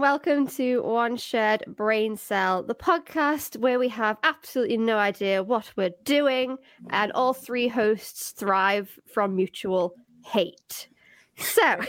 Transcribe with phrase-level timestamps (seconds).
[0.00, 5.42] and welcome to One Shared Brain Cell, the podcast where we have absolutely no idea
[5.42, 6.56] what we're doing,
[6.88, 10.88] and all three hosts thrive from mutual hate.
[11.36, 11.80] So,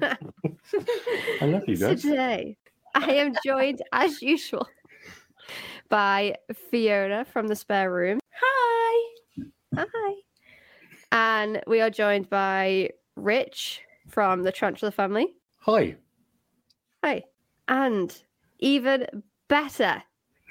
[0.00, 0.16] I
[1.42, 2.02] love you guys.
[2.02, 2.56] today
[2.94, 4.68] I am joined, as usual,
[5.88, 6.36] by
[6.70, 8.20] Fiona from the spare room.
[8.30, 9.16] Hi.
[9.76, 10.14] Hi.
[11.10, 15.34] And we are joined by Rich from the Tarantula family.
[15.62, 15.96] Hi.
[17.02, 17.24] Hi.
[17.68, 18.16] And
[18.58, 19.06] even
[19.48, 20.02] better,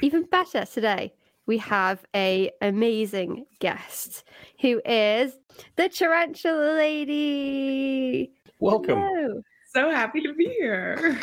[0.01, 1.13] even better today,
[1.45, 4.23] we have a amazing guest
[4.59, 5.37] who is
[5.75, 8.31] the Tarantula Lady.
[8.59, 8.99] Welcome.
[8.99, 9.41] Hello.
[9.73, 11.19] So happy to be here.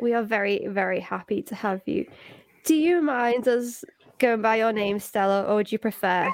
[0.00, 2.06] We are very, very happy to have you.
[2.64, 3.84] Do you mind us
[4.18, 6.32] going by your name, Stella, or would you prefer?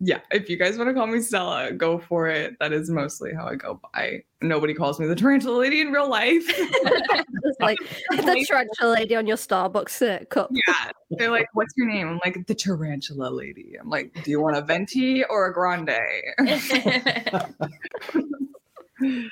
[0.00, 2.56] Yeah, if you guys want to call me Stella, go for it.
[2.60, 4.22] That is mostly how I go by.
[4.40, 6.48] Nobody calls me the tarantula lady in real life.
[7.60, 7.78] Like
[8.10, 10.50] the Tarantula Lady on your Starbucks uh, cup.
[10.52, 10.90] yeah.
[11.10, 12.08] They're like, what's your name?
[12.08, 13.76] I'm like, the tarantula lady.
[13.80, 15.90] I'm like, do you want a venti or a grande?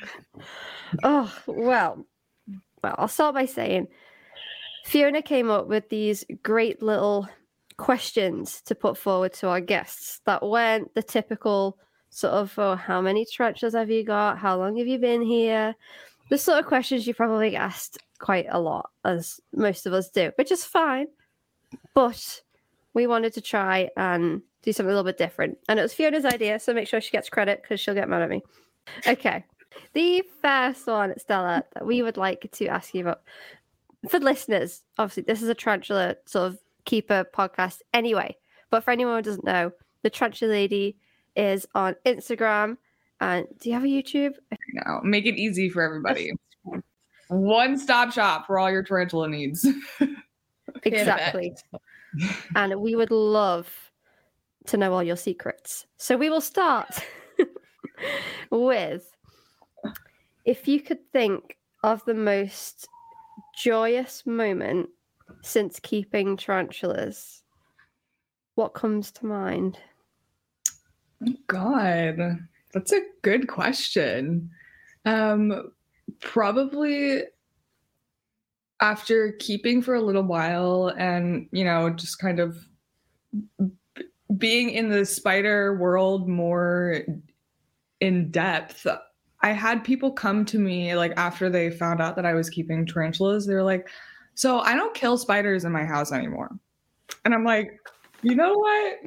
[1.05, 2.05] Oh, well,
[2.83, 3.87] well, I'll start by saying
[4.85, 7.29] Fiona came up with these great little
[7.81, 11.79] questions to put forward to our guests that weren't the typical
[12.11, 14.39] sort of, oh, how many tarantulas have you got?
[14.39, 15.75] How long have you been here?
[16.29, 20.31] The sort of questions you probably asked quite a lot, as most of us do,
[20.37, 21.07] which is fine.
[21.95, 22.43] But
[22.93, 25.57] we wanted to try and do something a little bit different.
[25.69, 28.23] And it was Fiona's idea, so make sure she gets credit because she'll get mad
[28.23, 28.43] at me.
[29.07, 29.45] Okay.
[29.95, 33.23] The first one, Stella, that we would like to ask you about
[34.09, 38.37] for listeners, obviously, this is a tarantula sort of keeper podcast anyway.
[38.71, 40.97] But for anyone who doesn't know, the tarantula lady
[41.37, 42.77] is on Instagram.
[43.21, 44.35] And do you have a YouTube?
[44.73, 46.33] No, make it easy for everybody.
[47.29, 49.67] One stop shop for all your tarantula needs.
[50.85, 51.53] Exactly.
[52.55, 53.91] and we would love
[54.67, 55.87] to know all your secrets.
[55.97, 57.05] So we will start
[58.51, 59.11] with
[60.45, 62.89] if you could think of the most
[63.57, 64.89] joyous moment
[65.43, 67.43] since keeping tarantulas,
[68.55, 69.79] what comes to mind?
[71.47, 72.39] God,
[72.73, 74.51] that's a good question.
[75.05, 75.73] Um,
[76.21, 77.23] probably
[78.81, 82.59] after keeping for a little while and, you know, just kind of
[84.39, 87.03] being in the spider world more
[88.01, 88.87] in depth,
[89.43, 92.87] I had people come to me like after they found out that I was keeping
[92.87, 93.47] tarantulas.
[93.47, 93.89] They were like,
[94.41, 96.51] So I don't kill spiders in my house anymore.
[97.27, 97.79] And I'm like,
[98.23, 99.01] you know what?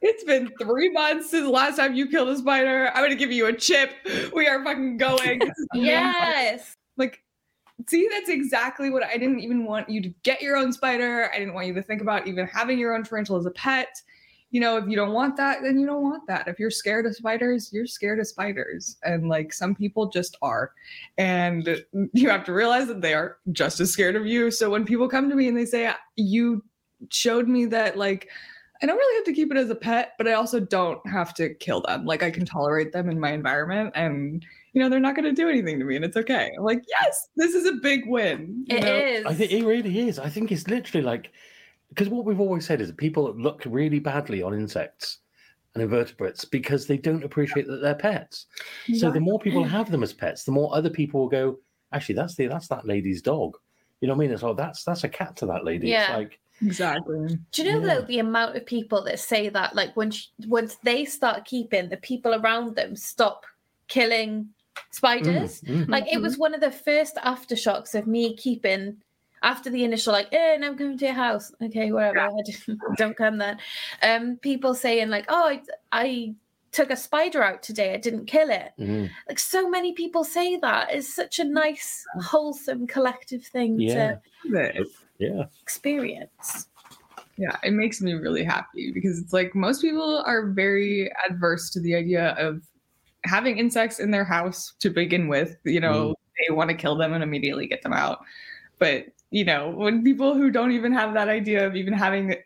[0.00, 2.90] It's been three months since the last time you killed a spider.
[2.94, 3.90] I'm gonna give you a chip.
[4.34, 5.40] We are fucking going.
[5.40, 5.90] This is amazing.
[5.90, 6.74] yes.
[6.96, 7.22] Like,
[7.86, 11.30] see, that's exactly what I didn't even want you to get your own spider.
[11.34, 14.00] I didn't want you to think about even having your own tarantula as a pet.
[14.50, 16.48] You know, if you don't want that, then you don't want that.
[16.48, 18.96] If you're scared of spiders, you're scared of spiders.
[19.04, 20.72] And like some people just are.
[21.18, 24.50] And you have to realize that they are just as scared of you.
[24.50, 26.64] So when people come to me and they say, You
[27.10, 28.28] showed me that, like,
[28.80, 31.34] I don't really have to keep it as a pet, but I also don't have
[31.34, 32.04] to kill them.
[32.06, 35.48] Like I can tolerate them in my environment and you know, they're not gonna do
[35.48, 36.52] anything to me and it's okay.
[36.56, 38.64] I'm like, yes, this is a big win.
[38.68, 38.96] you It know?
[38.96, 39.26] is.
[39.26, 40.20] I think it really is.
[40.20, 41.32] I think it's literally like
[41.88, 45.18] because what we've always said is that people look really badly on insects
[45.74, 48.46] and invertebrates because they don't appreciate that they're pets.
[48.94, 51.58] So the more people have them as pets, the more other people will go,
[51.92, 53.56] actually, that's the that's that lady's dog.
[54.00, 54.30] You know what I mean?
[54.32, 55.92] It's like that's that's a cat to that lady.
[55.92, 56.16] It's Yeah.
[56.16, 57.38] like Exactly.
[57.52, 57.94] Do you know Yeah.
[57.94, 61.88] though the amount of people that say that like when sh- once they start keeping
[61.88, 63.46] the people around them stop
[63.86, 64.48] killing
[64.90, 65.60] spiders?
[65.62, 65.88] mm, mm.
[65.88, 68.96] Like it was one of the first aftershocks of me keeping
[69.42, 71.52] after the initial like, eh, no, I'm coming to your house.
[71.62, 72.20] Okay, whatever.
[72.20, 73.58] I just, don't come then.
[74.02, 75.62] Um, people saying like, oh, I,
[75.92, 76.34] I
[76.72, 77.94] took a spider out today.
[77.94, 78.72] I didn't kill it.
[78.78, 79.10] Mm.
[79.28, 80.92] Like so many people say that.
[80.92, 84.16] It's such a nice, wholesome, collective thing Yeah.
[84.44, 84.86] to
[85.18, 85.44] yeah.
[85.62, 86.68] experience.
[87.36, 91.80] Yeah, it makes me really happy because it's like most people are very adverse to
[91.80, 92.62] the idea of
[93.24, 95.56] having insects in their house to begin with.
[95.64, 98.20] You know, they want to kill them and immediately get them out.
[98.78, 102.36] But, you know, when people who don't even have that idea of even having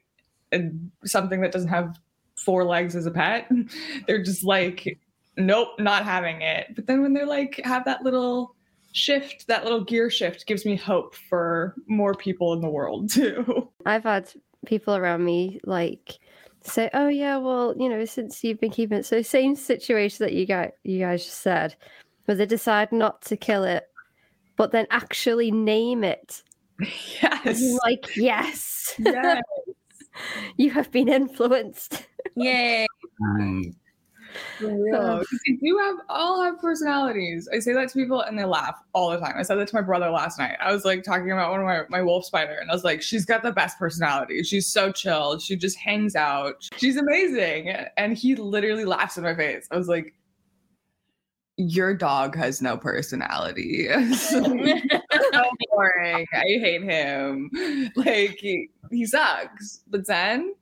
[0.53, 0.71] a,
[1.05, 1.99] something that doesn't have
[2.35, 3.51] four legs as a pet,
[4.07, 4.99] they're just like,
[5.37, 6.75] nope, not having it.
[6.75, 8.55] But then when they're like, have that little
[8.93, 13.69] shift, that little gear shift gives me hope for more people in the world too.
[13.87, 14.33] I've had
[14.67, 16.19] people around me like
[16.63, 20.35] say, "Oh yeah, well, you know, since you've been keeping it." So same situation that
[20.35, 21.75] you guys you guys just said,
[22.27, 23.89] where they decide not to kill it
[24.57, 26.43] but then actually name it.
[26.81, 26.89] And
[27.45, 27.61] Yes.
[27.61, 29.43] you're like, yes, yes.
[30.57, 32.07] you have been influenced.
[32.35, 32.87] Yay.
[34.59, 37.49] For They do have all have personalities.
[37.53, 39.35] I say that to people and they laugh all the time.
[39.37, 40.57] I said that to my brother last night.
[40.61, 43.03] I was like talking about one of my, my wolf spider and I was like,
[43.03, 44.43] she's got the best personality.
[44.43, 45.39] She's so chill.
[45.39, 46.67] She just hangs out.
[46.77, 47.75] She's amazing.
[47.97, 49.67] And he literally laughs in my face.
[49.71, 50.15] I was like,
[51.57, 53.89] your dog has no personality.
[54.15, 54.41] so
[55.71, 56.27] boring.
[56.33, 57.51] I hate him.
[57.97, 59.81] Like he, he sucks.
[59.89, 60.55] But Zen,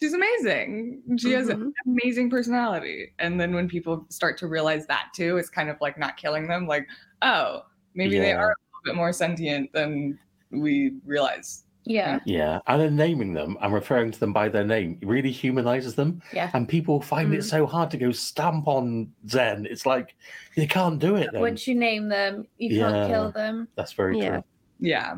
[0.00, 1.02] she's amazing.
[1.18, 1.52] She has Mhm.
[1.54, 3.12] an amazing personality.
[3.18, 6.48] And then when people start to realize that too, it's kind of like not killing
[6.48, 6.66] them.
[6.66, 6.86] Like,
[7.22, 7.62] oh,
[7.94, 10.18] maybe they are a little bit more sentient than
[10.50, 11.63] we realize.
[11.84, 12.18] Yeah.
[12.24, 16.20] yeah, and then naming them and referring to them by their name really humanizes them.
[16.32, 16.50] Yeah.
[16.54, 17.44] And people find it Mm.
[17.50, 19.66] so hard to go stamp on Zen.
[19.66, 20.14] It's like
[20.56, 21.30] you can't do it.
[21.32, 21.40] Then.
[21.40, 22.90] Once you name them, you Yeah.
[22.90, 23.68] can't kill them.
[23.76, 24.28] That's very Yeah.
[24.30, 24.44] true.
[24.80, 25.14] Yeah.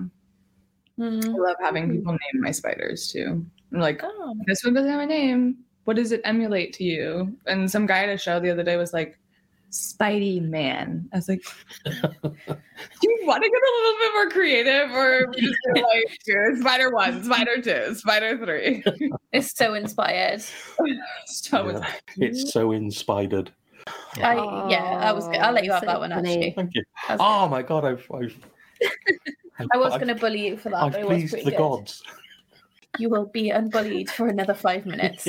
[0.99, 1.25] Mm.
[1.25, 3.45] I love having people name my spiders too.
[3.73, 4.35] I'm like, Oh.
[4.47, 5.59] this one doesn't have a name.
[5.85, 7.37] What does it emulate to you?
[7.47, 9.19] And some guy at a show the other day was like,
[9.71, 11.09] Spidey Man.
[11.13, 11.43] I was like,
[11.85, 16.91] do you want to get a little bit more creative or just like "Sure, Spider
[16.91, 18.83] One, Spider Two, Spider Three?
[19.33, 20.41] It's so inspired.
[21.27, 21.93] so Yeah.
[22.17, 23.53] It's so inspired.
[24.17, 24.35] I
[24.71, 25.29] yeah, I was.
[25.29, 26.33] I'll let you have so that one funny.
[26.33, 26.53] actually.
[26.57, 26.85] Thank you.
[27.09, 28.37] That was Oh my god, I've, I've,
[29.59, 31.45] I've I was going to bully you for that, I've but it was pleased pretty
[31.45, 31.59] the good.
[31.59, 32.03] gods.
[32.99, 35.29] You will be unbullied for another five minutes.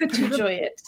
[0.00, 0.80] Enjoy it.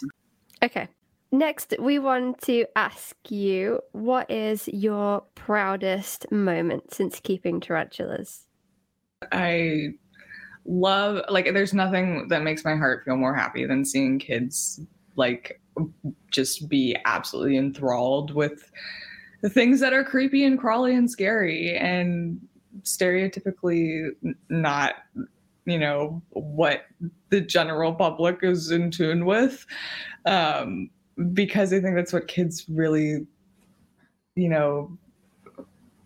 [0.63, 0.87] Okay.
[1.31, 8.45] Next, we want to ask you what is your proudest moment since keeping tarantulas?
[9.31, 9.89] I
[10.65, 14.79] love like there's nothing that makes my heart feel more happy than seeing kids
[15.15, 15.61] like
[16.31, 18.71] just be absolutely enthralled with
[19.41, 22.39] the things that are creepy and crawly and scary and
[22.81, 24.09] stereotypically
[24.49, 24.95] not
[25.65, 26.85] you know what
[27.29, 29.65] the general public is in tune with
[30.25, 30.89] um
[31.33, 33.25] because i think that's what kids really
[34.35, 34.97] you know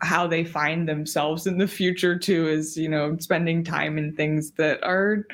[0.01, 4.51] how they find themselves in the future too is you know spending time in things
[4.51, 5.25] that are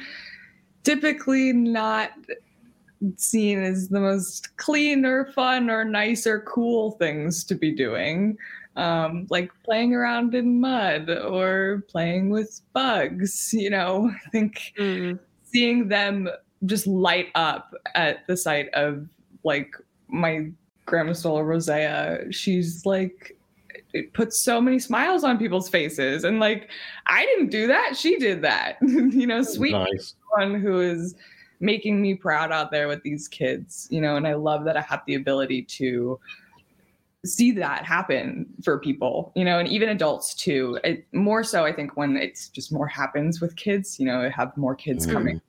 [0.84, 2.12] typically not
[3.18, 8.38] seen as the most clean or fun or nice or cool things to be doing.
[8.78, 14.74] Um, like playing around in mud or playing with bugs you know i think
[15.44, 16.28] seeing them
[16.66, 19.08] just light up at the sight of
[19.46, 19.74] like
[20.10, 20.50] my
[20.86, 23.38] Grammostola rosea, she's like
[23.94, 26.26] it puts so many smiles on people's faces.
[26.26, 26.70] And like
[27.08, 27.96] I didn't do that.
[27.96, 28.78] She did that.
[28.82, 30.16] you know, sweet Nice.
[30.32, 31.16] one who is
[31.62, 34.82] making me proud out there with these kids, you know, and I love that I
[34.82, 36.20] have the ability to
[37.26, 40.78] see that happen for people, you know, and even adults too.
[40.84, 44.30] It, more so, I think, when it's just more happens with kids, you know, I
[44.30, 45.14] have more kids Mm.
[45.14, 45.42] coming,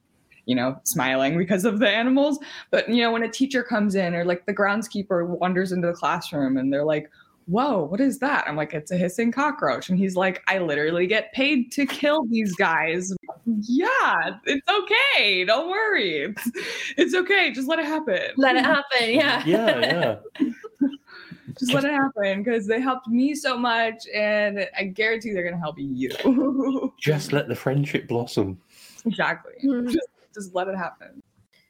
[0.46, 2.38] you know, smiling because of the animals.
[2.70, 5.92] But, you know, when a teacher comes in or like the groundskeeper wanders into the
[5.92, 7.10] classroom and they're like,
[7.46, 8.44] Whoa, what is that?
[8.48, 9.88] I'm like, it's a hissing cockroach.
[9.88, 13.14] And he's like, I literally get paid to kill these guys.
[13.44, 15.44] Yeah, it's okay.
[15.44, 16.22] Don't worry.
[16.24, 16.50] It's,
[16.96, 17.52] it's okay.
[17.52, 18.20] Just let it happen.
[18.36, 19.14] Let it happen.
[19.14, 19.44] Yeah.
[19.46, 20.48] Yeah, yeah.
[21.58, 25.58] Just let it happen because they helped me so much, and I guarantee they're gonna
[25.58, 26.92] help you.
[27.00, 28.60] Just let the friendship blossom.
[29.06, 29.52] exactly.
[29.62, 29.88] Hmm.
[29.88, 31.22] Just, just let it happen.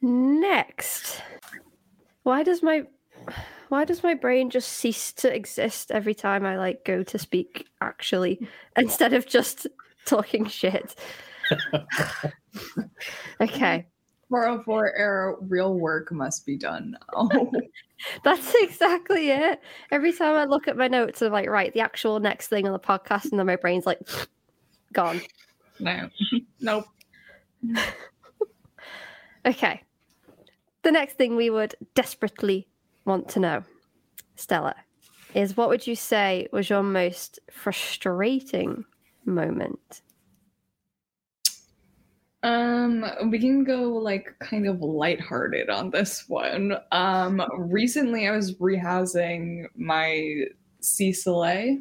[0.03, 1.23] Next,
[2.25, 2.85] why does my
[3.69, 7.67] why does my brain just cease to exist every time I like go to speak
[7.81, 8.47] actually
[8.77, 9.67] instead of just
[10.05, 10.95] talking shit?
[13.41, 13.87] okay,
[14.29, 17.29] 404 era real work must be done now.
[17.33, 17.53] Oh.
[18.25, 19.61] that's exactly it.
[19.91, 22.73] Every time I look at my notes, I'm like, right, the actual next thing on
[22.73, 24.01] the podcast, and then my brain's like,
[24.93, 25.21] gone.
[25.79, 26.11] no.
[26.61, 26.87] Nope.
[29.47, 29.83] Okay.
[30.83, 32.67] The next thing we would desperately
[33.05, 33.63] want to know,
[34.35, 34.75] Stella,
[35.35, 38.85] is what would you say was your most frustrating
[39.25, 40.03] moment?
[42.43, 46.77] Um, we can go like kind of lighthearted on this one.
[46.93, 50.45] Um, recently I was rehousing my
[50.81, 51.79] Cecile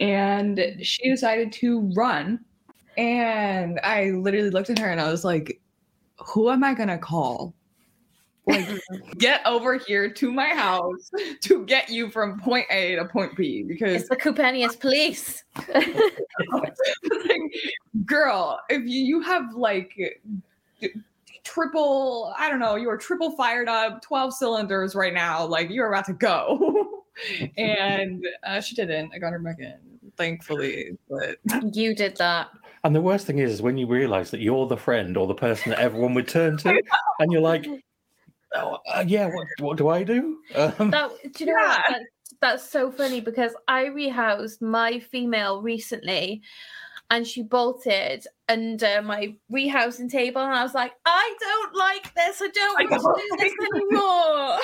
[0.00, 2.40] and she decided to run.
[2.96, 5.60] And I literally looked at her and I was like,
[6.18, 7.54] who am I gonna call?
[8.46, 8.68] Like,
[9.18, 11.10] get over here to my house
[11.42, 15.44] to get you from point A to point B because It's the Copernicus police.
[15.68, 16.74] like,
[18.04, 19.92] girl, if you, you have like
[21.44, 26.06] triple, I don't know, you're triple fired up, 12 cylinders right now, like you're about
[26.06, 27.04] to go.
[27.56, 29.12] and uh, she didn't.
[29.14, 29.78] I got her back in,
[30.16, 30.98] thankfully.
[31.08, 31.38] But
[31.74, 32.48] You did that.
[32.86, 35.34] And the worst thing is, is when you realize that you're the friend or the
[35.34, 36.80] person that everyone would turn to,
[37.18, 37.66] and you're like,
[38.54, 40.38] oh, uh, yeah, what, what do I do?
[40.54, 41.80] Um, That do you know what?
[41.80, 41.82] Yeah.
[41.88, 42.02] That,
[42.40, 46.42] that's so funny because I rehoused my female recently
[47.10, 52.40] and she bolted under my rehousing table and I was like, I don't like this.
[52.40, 54.58] I don't I want to do this anymore.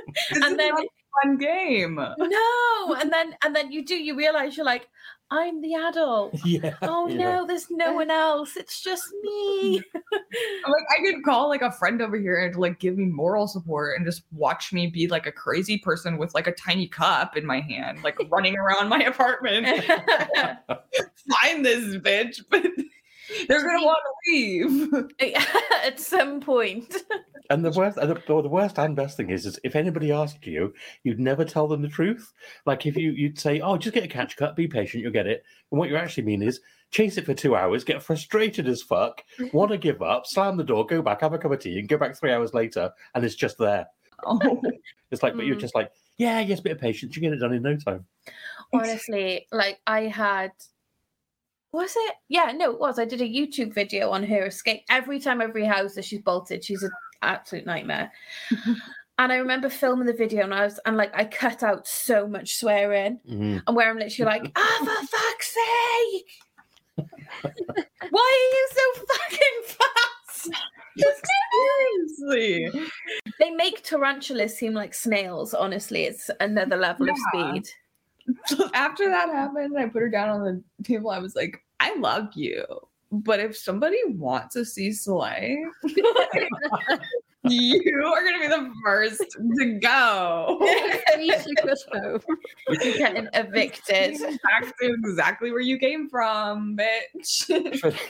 [0.32, 1.94] this And then- not a fun game.
[2.18, 2.94] no.
[2.94, 4.88] And then and then you do, you realize you're like,
[5.30, 6.34] I'm the adult.
[6.44, 6.74] yeah.
[6.82, 7.16] Oh yeah.
[7.16, 8.56] no, there's no one else.
[8.56, 9.82] It's just me.
[10.66, 13.96] Like I could call like a friend over here and like give me moral support
[13.96, 17.44] and just watch me be like a crazy person with like a tiny cup in
[17.44, 19.66] my hand, like running around my apartment.
[19.84, 22.64] Find this bitch, but
[23.48, 24.92] they're gonna want to leave.
[25.84, 26.94] At some point.
[27.50, 30.10] And the worst, and the, or the worst and best thing is, is if anybody
[30.10, 32.32] asked you, you'd never tell them the truth.
[32.64, 35.26] Like if you you'd say, "Oh, just get a catch cut, be patient, you'll get
[35.26, 38.80] it." And what you actually mean is chase it for two hours, get frustrated as
[38.80, 41.78] fuck, want to give up, slam the door, go back, have a cup of tea,
[41.78, 43.88] and go back three hours later, and it's just there.
[44.24, 44.62] Oh,
[45.10, 45.60] It's like, but you're Mm.
[45.60, 48.06] just like, yeah, yes, bit of patience, you get it done in no time.
[48.72, 50.50] honestly like i had
[51.74, 52.14] was it?
[52.28, 52.98] Yeah no it was.
[52.98, 54.82] I did a youtube video on her escape.
[54.88, 56.90] Every time i've rehoused her she's bolted she's an
[57.22, 58.10] absolute nightmare.
[59.16, 62.26] And i remember filming the video and i was and like i cut out so
[62.26, 63.62] much swearing Mhm.
[63.64, 67.06] and where i'm literally like ah for fuck's sake!
[68.10, 70.50] Why are you so fucking fast?
[72.18, 72.90] Seriously.
[73.40, 76.04] they make tarantulas seem like snails honestly.
[76.04, 77.68] It's another level of speed
[78.74, 81.10] after that happened, I put her down on the table.
[81.10, 82.64] I was like, I love you.
[83.12, 85.70] But if somebody wants to see Soleil,
[87.44, 89.20] you are gonna be the first
[89.58, 90.56] to go.
[91.14, 92.20] Please take us home.
[92.68, 98.00] you're getting evicted Back to exactly where you came from, bitch.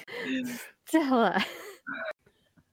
[0.87, 1.45] Stella.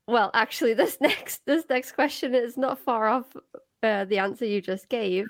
[0.07, 3.25] Well, actually, this next this next question is not far off
[3.83, 5.25] uh, the answer you just gave,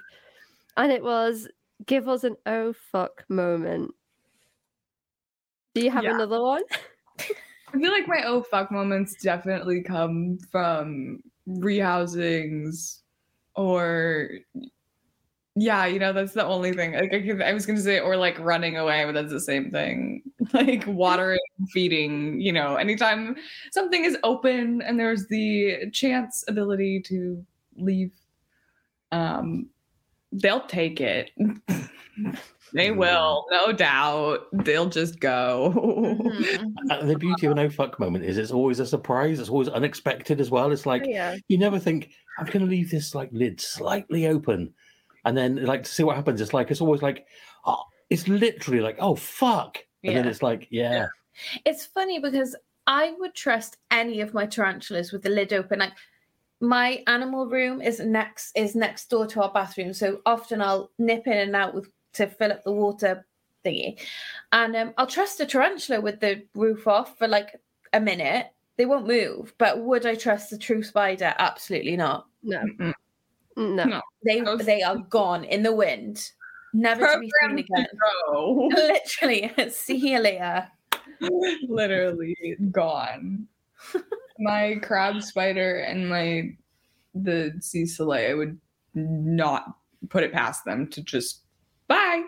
[0.77, 1.47] and it was
[1.85, 3.93] give us an oh fuck moment.
[5.73, 6.15] Do you have Yeah.
[6.15, 6.63] another one?
[7.19, 12.99] I feel like my oh fuck moments definitely come from rehousings
[13.55, 14.29] or
[15.55, 16.93] yeah, you know, that's the only thing.
[16.93, 19.69] Like I, could, I was gonna say or like running away, but that's the same
[19.71, 20.23] thing.
[20.53, 23.35] Like watering, feeding, you know, anytime
[23.71, 27.45] something is open and there's the chance ability to
[27.77, 28.11] leave,
[29.13, 29.69] um,
[30.31, 31.31] they'll take it.
[32.73, 32.97] they mm.
[32.97, 34.47] will, no doubt.
[34.51, 35.71] They'll just go.
[36.89, 39.39] And the beauty of an oh fuck moment is it's always a surprise.
[39.39, 40.71] It's always unexpected as well.
[40.71, 41.37] It's like yeah.
[41.47, 44.73] you never think I'm going to leave this like lid slightly open,
[45.25, 46.41] and then like to see what happens.
[46.41, 47.25] It's like it's always like,
[47.65, 51.07] oh, it's literally like oh fuck, and then it's like yeah,
[51.65, 52.55] It's funny because
[52.87, 55.79] I would trust any of my tarantulas with the lid open.
[55.79, 55.93] Like
[56.61, 61.27] my animal room is next is next door to our bathroom, so often I'll nip
[61.27, 63.25] in and out with to fill up the water
[63.65, 63.99] thingy,
[64.51, 67.59] and um, I'll trust a tarantula with the roof off for like
[67.93, 68.47] a minute.
[68.77, 71.33] They won't move, but would I trust the true spider?
[71.37, 72.27] Absolutely not.
[72.43, 72.59] No.
[72.59, 72.93] Mm-mm.
[73.57, 73.83] No.
[73.83, 74.01] No.
[74.23, 76.31] They they are gone in the wind,
[76.73, 77.87] never to be seen again.
[77.89, 78.69] to go.
[78.75, 80.67] Literally, see you later.
[81.67, 83.47] literally gone.
[84.41, 86.49] my crab spider and my
[87.13, 88.59] the sea soleil, I would
[88.95, 89.65] not
[90.09, 91.43] put it past them to just
[91.87, 92.23] bye.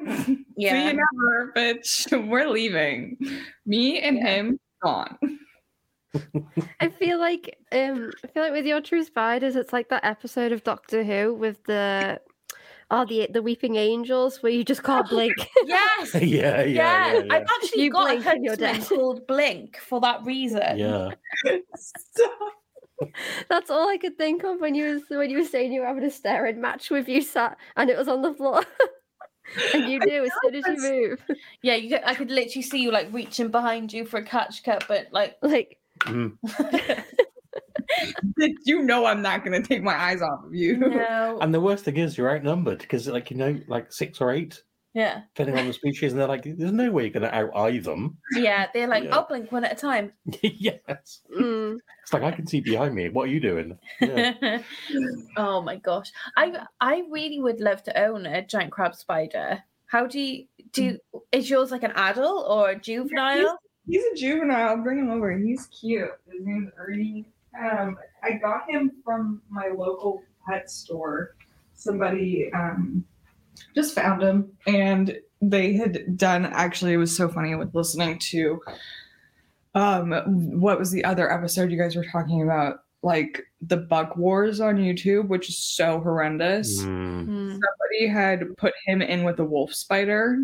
[0.56, 0.72] Yeah.
[0.72, 2.28] See you never, bitch.
[2.30, 3.18] We're leaving.
[3.66, 4.28] Me and Yeah.
[4.28, 5.18] him gone.
[6.80, 10.52] I feel like um I feel like with your true spiders, it's like that episode
[10.52, 12.22] of Doctor Who with the
[12.94, 15.36] oh the the weeping angels where you just can't blink.
[15.66, 16.14] Yes.
[16.16, 17.34] yeah, yeah, Yeah, yeah, yeah.
[17.34, 20.78] I've actually You got a blink and you're called Blink for that reason.
[20.78, 21.10] yeah.
[21.76, 22.32] Stop.
[23.50, 25.88] That's all I could think of when you was when you were saying you were
[25.88, 28.64] having a staring match with you sat and it was on the floor.
[29.74, 31.38] and you do as soon as you move.
[31.62, 34.64] Yeah, you could, I could literally see you like reaching behind you for a catch
[34.64, 36.38] cut, but like Like Mhm.
[38.66, 40.78] You know I'm not gonna take my eyes off of you.
[40.78, 41.38] no.
[41.42, 44.62] And the worst thing is you're outnumbered because like you know like six or eight
[44.94, 45.22] Yeah.
[45.36, 47.80] depending on the species, and they're like, there's no way you're going to out eye
[47.80, 48.18] them.
[48.36, 49.16] Yeah, they're like, Yeah.
[49.16, 50.14] I'll blink one at a time.
[50.42, 53.10] yes, mm, it's like I can see behind me.
[53.10, 53.78] What are you doing?
[54.02, 54.60] Yeah.
[55.38, 56.12] oh my gosh.
[56.38, 59.64] I I really would love to own a giant crab spider.
[59.88, 60.98] How do you do
[61.32, 63.58] is yours like an adult or a juvenile?
[63.88, 64.78] He's a juvenile.
[64.78, 65.32] Bring him over.
[65.38, 66.10] He's cute.
[66.32, 67.26] His name's Ernie.
[67.60, 71.36] Um, I got him from my local pet store.
[71.76, 73.04] Somebody um,
[73.76, 78.62] just found him and they had done actually it was so funny with listening to
[79.76, 80.12] um
[80.60, 84.78] what was the other episode you guys were talking about like the bug wars on
[84.78, 87.28] youtube which is so horrendous Mm.
[87.28, 87.50] Mm.
[87.52, 90.38] somebody had put him in with a wolf spider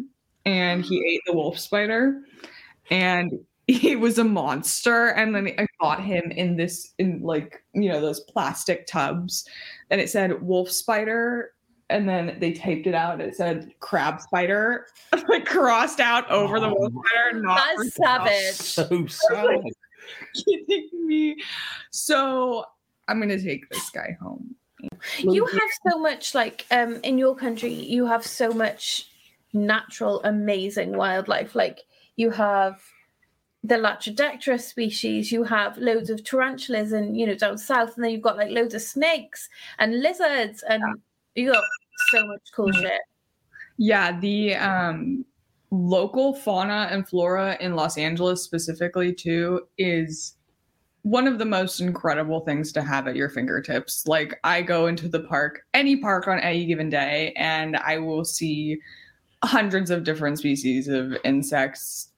[0.45, 2.21] and he ate the wolf spider
[2.91, 3.31] and
[3.71, 8.01] he was a monster and then i got him in this in like you know
[8.01, 9.45] those plastic tubs
[9.91, 11.51] and it said wolf spider
[11.91, 14.87] and then they taped it out and it said crab spider
[15.29, 17.03] like crossed out over the wolf Oh.
[17.05, 18.55] spider not That's savage.
[18.55, 19.59] So sad.
[20.45, 21.35] kidding me
[21.91, 22.65] so
[23.07, 24.55] i'm gonna take this guy home
[25.19, 29.09] You have so much like um in your country, you have so much
[29.53, 31.53] natural, amazing wildlife.
[31.53, 31.81] Like
[32.15, 32.79] you have
[33.63, 38.11] the Latrodectus species, you have loads of tarantulas and you know down south, and then
[38.11, 40.81] you've got like loads of snakes and lizards and
[41.35, 41.63] you got
[42.11, 43.01] so much cool shit.
[43.77, 45.25] Yeah, the um,
[45.71, 50.35] local fauna and flora in Los Angeles specifically too is
[51.03, 54.05] one of the most incredible things to have at your fingertips.
[54.05, 58.25] Like I go into the park, any park on any given day, and I will
[58.25, 58.77] see
[59.43, 62.08] hundreds of different species of insects,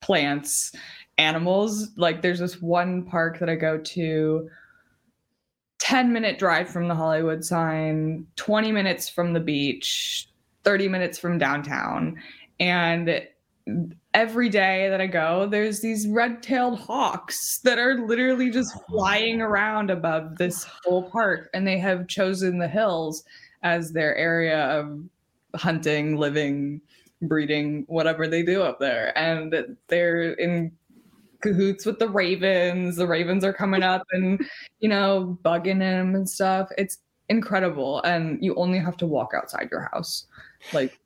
[0.00, 0.72] plants,
[1.18, 1.90] animals.
[1.96, 4.48] Like there's this one park that I go to
[5.80, 10.28] 10 minute drive from the Hollywood sign, 20 minutes from the beach,
[10.64, 12.16] 30 minutes from downtown.
[12.58, 13.26] And
[14.14, 19.40] every day that I go, there's these red tailed hawks that are literally just flying
[19.40, 21.48] around above this whole park.
[21.54, 23.24] And they have chosen the hills
[23.62, 25.00] as their area of
[25.54, 26.80] hunting, living,
[27.22, 29.16] breeding, whatever they do up there.
[29.16, 30.72] And they're in
[31.42, 32.96] cahoots with the ravens.
[32.96, 34.44] The ravens are coming up and,
[34.80, 36.68] you know, bugging him and stuff.
[36.78, 38.02] It's incredible.
[38.02, 40.26] And you only have to walk outside your house.
[40.72, 40.98] Like,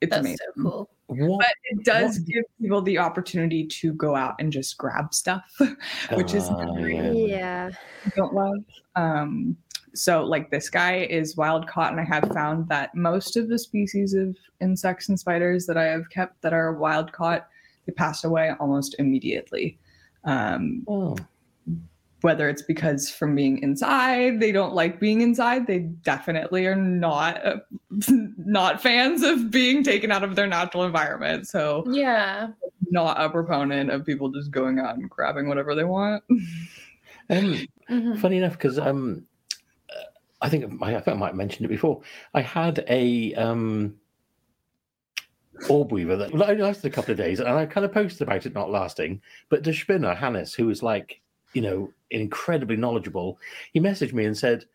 [0.00, 0.38] it's That's amazing.
[0.56, 0.90] so cool.
[1.06, 1.38] What?
[1.40, 5.44] But it does What- give people the opportunity to go out and just grab stuff,
[6.14, 7.12] which is Ah, yeah.
[7.12, 7.70] Yeah.
[8.06, 8.56] I don't love.
[8.96, 9.56] Um,
[9.94, 13.58] so like this guy is wild caught, and I have found that most of the
[13.58, 17.46] species of insects and spiders that I have kept that are wild caught,
[17.86, 19.78] they pass away almost immediately.
[20.24, 21.16] Um, Oh.
[22.22, 27.44] whether it's because from being inside they don't like being inside they definitely are not
[27.44, 27.56] uh,
[28.38, 32.48] not fans of being taken out of their natural environment so Yeah.
[32.90, 36.24] not a proponent of people just going out and grabbing whatever they want
[37.30, 38.18] Um, Mhm.
[38.18, 39.26] funny enough, because um,
[40.44, 42.02] I think I, I might have mentioned it before.
[42.34, 43.94] I had a um,
[45.70, 48.44] orb weaver that only lasted a couple of days, and I kind of posted about
[48.44, 49.22] it not lasting.
[49.48, 51.22] But the spinner Hannes, who was like,
[51.54, 53.38] you know, incredibly knowledgeable,
[53.72, 54.66] he messaged me and said.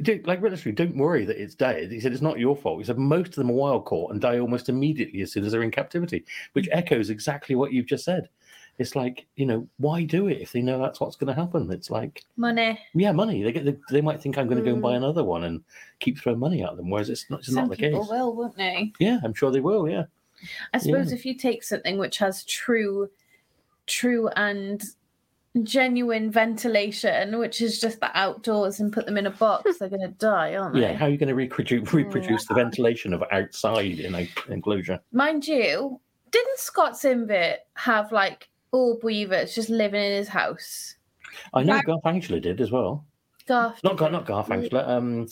[0.00, 1.90] Like literally, don't worry that it's dead.
[1.90, 2.78] He said it's not your fault.
[2.78, 5.50] He said most of them are wild caught and die almost immediately as soon as
[5.50, 8.28] they're in captivity, which echoes exactly what you've just said.
[8.78, 11.70] It's like you know, why do it if they know that's what's going to happen?
[11.72, 12.78] It's like Money.
[12.94, 13.42] yeah, money.
[13.42, 14.98] They get they, they might think I'm going to go and buy Mm.
[14.98, 15.62] another one and
[15.98, 18.10] keep throwing money at them, whereas it's not, it's Some not the people case.
[18.10, 18.92] will, won't they?
[19.00, 19.88] Yeah, I'm sure they will.
[19.88, 20.04] Yeah,
[20.72, 21.16] I suppose Yeah.
[21.18, 23.10] if you take something which has true,
[23.86, 24.82] true and
[25.64, 30.02] genuine ventilation, which is just the outdoors, and put them in a box, they're going
[30.02, 30.82] to die, aren't they?
[30.82, 30.92] yeah.
[30.94, 35.00] How are you going to reproduce reproduce the ventilation of outside in a enclosure?
[35.12, 40.96] Mind you, didn't Scott Simbit have like orb weavers just living in his house?
[41.54, 41.84] I know Right.
[41.84, 43.04] Garth Angela did as well.
[43.46, 43.82] Garth.
[43.84, 44.12] Not did Garth, it.
[44.12, 44.86] not Garth Angela.
[44.88, 45.26] Um,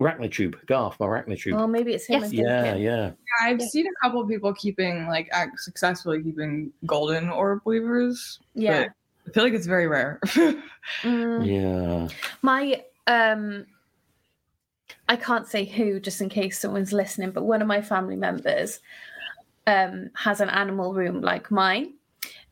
[0.00, 0.66] Arachnotube.
[0.66, 1.54] Garth, my Arachnotube.
[1.54, 2.22] Well, maybe it's him.
[2.22, 2.32] Yes.
[2.32, 3.10] I'm yeah, yeah.
[3.42, 3.66] i've Yeah.
[3.66, 8.88] seen a couple of people keeping like successfully keeping golden orb weavers Yeah.
[9.26, 10.20] i feel like it's very rare
[11.02, 11.46] Mm.
[11.46, 12.08] Yeah.
[12.42, 13.64] My um
[15.08, 18.80] I can't say who just in case someone's listening, but one of my family members
[19.66, 21.94] um has an animal room like mine.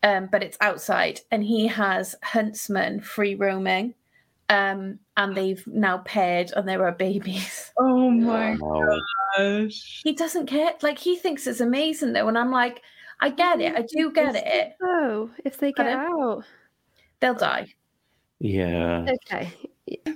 [0.05, 3.95] Um, but it's outside and he has huntsmen free roaming.
[4.49, 7.71] Um, and they've now paired and there are babies.
[7.79, 9.01] oh my Wow.
[9.39, 10.73] gosh He doesn't care.
[10.83, 12.83] Like he thinks it's amazing though, and I'm like,
[13.21, 14.73] I get it, I do get it.
[14.83, 16.23] Oh, if they get Pardon?
[16.23, 16.45] out.
[17.21, 17.69] They'll die.
[18.41, 19.07] Yeah.
[19.27, 19.53] Okay.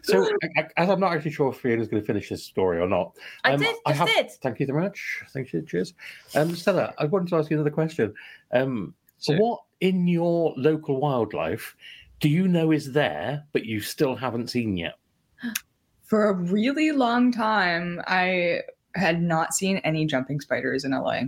[0.03, 2.81] So, I- I- as I'm not actually sure if Fiona's going to finish this story
[2.81, 4.31] or not, I Um, did, I just have- did.
[4.43, 5.23] thank you very much.
[5.33, 5.63] Thank you.
[5.63, 5.95] Cheers.
[6.35, 8.13] Um, Stella, I wanted to ask you another question.
[8.53, 9.39] Um, Sure.
[9.39, 11.77] What in your local wildlife
[12.21, 14.95] do you know is there, but you still haven't seen yet?
[16.05, 18.61] for a really long time i
[18.95, 21.21] had not seen any jumping spiders in la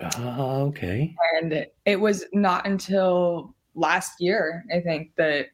[0.00, 1.14] Ah, okay.
[1.40, 5.46] and it, it was not until last year i think that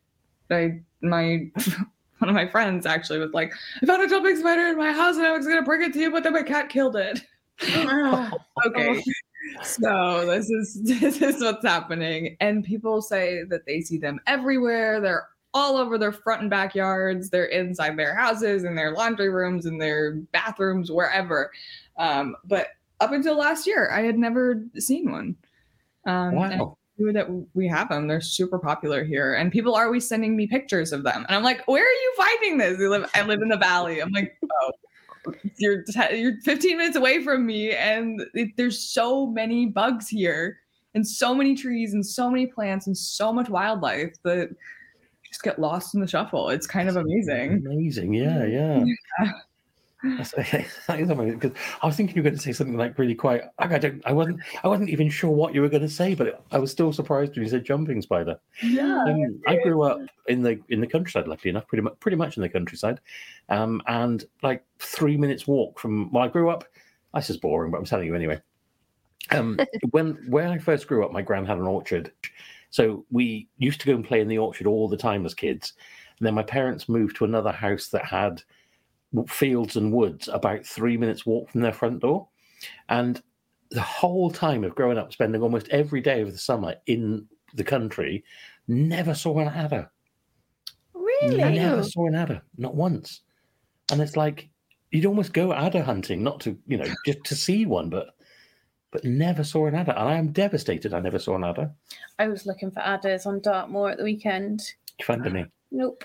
[0.50, 1.50] i my
[2.20, 5.16] one of my friends actually was like, I found a jumping spider in my house
[5.16, 7.22] and I was gonna bring it to you, but then my cat killed it.
[8.66, 9.02] okay.
[9.62, 12.36] So this is this is what's happening.
[12.40, 15.00] And people say that they see them everywhere.
[15.00, 17.30] They're all over their front and backyards.
[17.30, 21.50] They're inside their houses, in their laundry rooms, in their bathrooms, wherever.
[21.96, 22.68] Um, but
[23.00, 25.36] up until last year, I had never seen one.
[26.06, 26.76] Um, Wow.
[26.98, 28.08] That we have them.
[28.08, 31.24] They're super popular here, and people are always sending me pictures of them.
[31.26, 33.10] And I'm like, "Where are you finding this?" They live.
[33.14, 34.00] I live in the valley.
[34.00, 34.70] I'm like, "Oh,
[35.58, 40.58] you're te- you're 15 minutes away from me, and it, there's so many bugs here,
[40.94, 44.50] and so many trees, and so many plants, and so much wildlife that
[45.26, 46.50] just get lost in the shuffle.
[46.50, 47.64] It's kind of amazing.
[47.66, 48.14] Amazing.
[48.14, 48.84] Yeah, yeah.
[50.16, 50.32] That's,
[50.88, 53.42] amazing because I was thinking you were going to say something like really quite.
[53.58, 54.00] I don't.
[54.06, 54.40] I wasn't.
[54.64, 57.34] I wasn't even sure what you were going to say, but I was still surprised
[57.34, 58.40] when you said jumping spider.
[58.62, 59.04] Yeah.
[59.06, 62.38] Um, I grew up in the in the countryside, luckily enough, pretty much pretty much
[62.38, 63.00] in the countryside,
[63.50, 66.10] um, and like three minutes walk from.
[66.12, 66.64] Well, I grew up.
[67.14, 68.40] This is boring, but I'm telling you anyway.
[69.32, 69.58] Um,
[69.90, 72.10] when when I first grew up, my gran had an orchard,
[72.70, 75.74] so we used to go and play in the orchard all the time as kids.
[76.18, 78.42] And then my parents moved to another house that had
[79.28, 82.28] fields and woods about three minutes walk from their front door,
[82.88, 83.22] and
[83.70, 87.64] the whole time of growing up, spending almost every day of the summer in the
[87.64, 88.24] country,
[88.68, 89.90] never saw an adder.
[90.94, 91.42] Really?
[91.42, 93.22] I never saw an adder, not once.
[93.92, 94.48] And it's like
[94.90, 98.08] you'd almost go adder hunting, not to you know just to see one, but
[98.90, 99.92] but never saw an adder.
[99.92, 100.94] And I am devastated.
[100.94, 101.70] I never saw an adder.
[102.18, 104.60] I was looking for adders on Dartmoor at the weekend.
[104.98, 105.46] You find any?
[105.70, 106.02] Nope.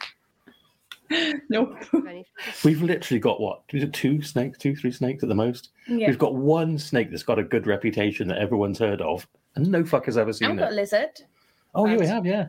[1.49, 1.75] Nope.
[2.63, 3.61] We've literally got what?
[3.71, 5.69] Is it two snakes, two, three snakes at the most?
[5.87, 6.07] Yeah.
[6.07, 9.83] We've got one snake that's got a good reputation that everyone's heard of, and no
[9.83, 10.51] fucker's ever seen it.
[10.53, 11.09] I've seen got a lizard.
[11.75, 12.47] Oh, yeah, we have, yeah.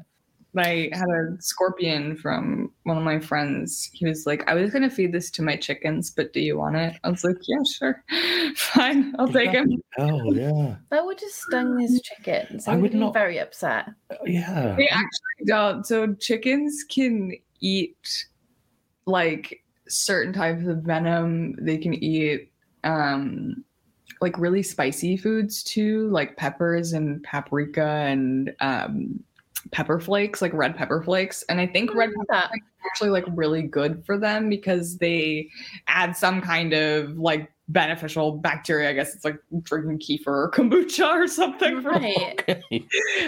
[0.56, 3.90] I had a scorpion from one of my friends.
[3.92, 6.56] He was like, I was going to feed this to my chickens, but do you
[6.56, 6.94] want it?
[7.04, 8.02] I was like, yeah, sure.
[8.56, 9.14] Fine.
[9.18, 9.70] I'll take him.
[9.98, 10.76] Oh, yeah.
[10.90, 12.66] That would have stung his chickens.
[12.66, 13.90] I I would would be not- very upset.
[14.10, 14.74] Uh, yeah.
[14.78, 15.84] They actually don't.
[15.84, 18.26] So chickens can eat
[19.06, 21.56] like certain types of venom.
[21.58, 22.50] They can eat
[22.84, 23.64] um
[24.20, 29.20] like really spicy foods too, like peppers and paprika and um
[29.72, 31.44] pepper flakes, like red pepper flakes.
[31.48, 35.50] And I think red pepper flakes are actually like really good for them because they
[35.88, 38.90] add some kind of like beneficial bacteria.
[38.90, 41.82] I guess it's like drinking kefir or kombucha or something.
[41.82, 42.64] Right.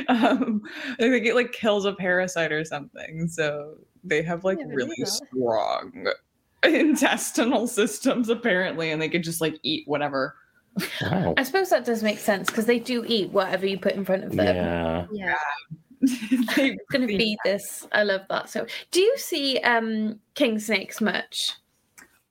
[0.09, 0.63] Um,
[0.93, 3.29] I think it like kills a parasite or something.
[3.29, 3.77] So
[4.09, 6.07] they have like Never knew really strong
[6.65, 10.35] intestinal systems apparently, and they could just like eat whatever.
[11.01, 11.35] Wow.
[11.37, 14.25] I suppose that does make sense because they do eat whatever you put in front
[14.25, 14.57] of them.
[14.57, 15.07] Yeah.
[15.13, 15.35] Yeah.
[16.57, 17.87] they, It's gonna they- be this.
[17.93, 18.49] I love that.
[18.49, 21.53] So, do you see um king snakes much?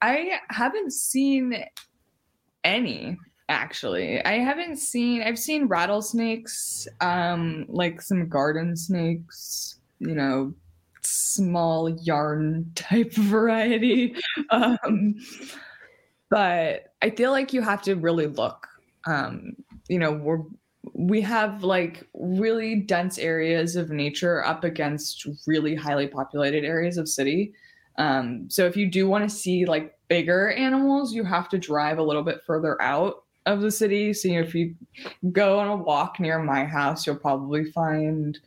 [0.02, 1.66] I haven't seen
[2.64, 3.18] any
[3.50, 4.24] actually.
[4.24, 5.24] I haven't seen.
[5.24, 9.80] I've seen rattlesnakes, um, like some garden snakes.
[10.00, 10.54] You know,
[11.08, 14.16] small yarn type variety.
[14.50, 15.16] Um,
[16.30, 18.68] but I feel like you have to really look.
[19.06, 19.56] Um,
[19.88, 20.44] you know, we're
[20.94, 27.08] we have like really dense areas of nature up against really highly populated areas of
[27.08, 27.54] city.
[27.98, 31.98] Um, so if you do want to see like bigger animals, you have to drive
[31.98, 34.14] a little bit further out of the city.
[34.14, 34.76] So if you
[35.32, 38.40] go on a walk near my house, you'll probably find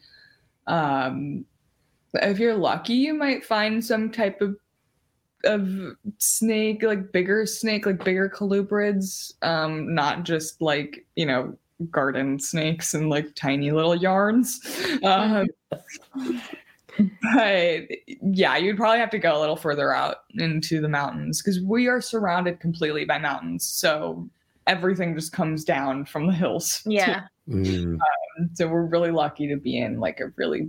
[0.66, 1.44] um
[2.14, 4.56] if you're lucky, you might find some type of
[5.44, 11.56] of snake, like bigger snake, like bigger colubrids, um, not just like, you know,
[11.90, 14.60] garden snakes and like tiny little yarns.
[15.02, 15.46] Um,
[17.22, 21.60] but yeah, you'd probably have to go a little further out into the mountains because
[21.60, 23.66] we are surrounded completely by mountains.
[23.66, 24.28] So
[24.66, 26.82] everything just comes down from the hills.
[26.86, 27.22] Yeah.
[27.48, 27.98] Mm.
[28.54, 30.68] So we're really lucky to be in like a really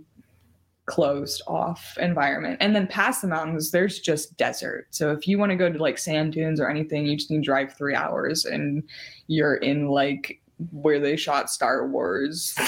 [0.86, 2.58] closed off environment.
[2.60, 4.88] And then past the mountains, there's just desert.
[4.90, 7.38] So if you want to go to like sand dunes or anything, you just need
[7.38, 8.84] to drive three hours and
[9.28, 10.42] you're in like
[10.72, 12.56] where they shot Star Wars.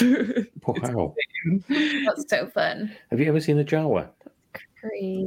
[0.66, 1.14] Wow.
[1.68, 2.96] That's so fun.
[3.10, 4.08] Have you ever seen the Jawa?
[4.80, 5.26] Great.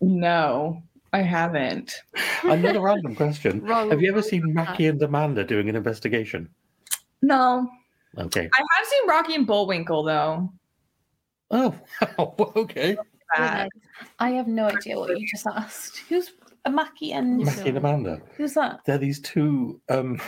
[0.00, 0.80] no,
[1.12, 2.02] I haven't.
[2.44, 3.60] Another random question.
[3.64, 3.90] Wrong.
[3.90, 6.48] Have you ever seen Mackie and Amanda doing an investigation?
[7.20, 7.68] No.
[8.16, 8.48] Okay.
[8.52, 10.52] I have seen Rocky and Bullwinkle though.
[11.50, 11.74] Oh,
[12.18, 12.34] wow.
[12.56, 12.96] Okay.
[13.36, 15.98] I have no idea what you just asked.
[16.08, 16.32] Who's
[16.64, 18.20] a Mackie and Mackie and Amanda.
[18.36, 18.80] who's that?
[18.86, 19.80] They're these two.
[19.88, 20.20] Um,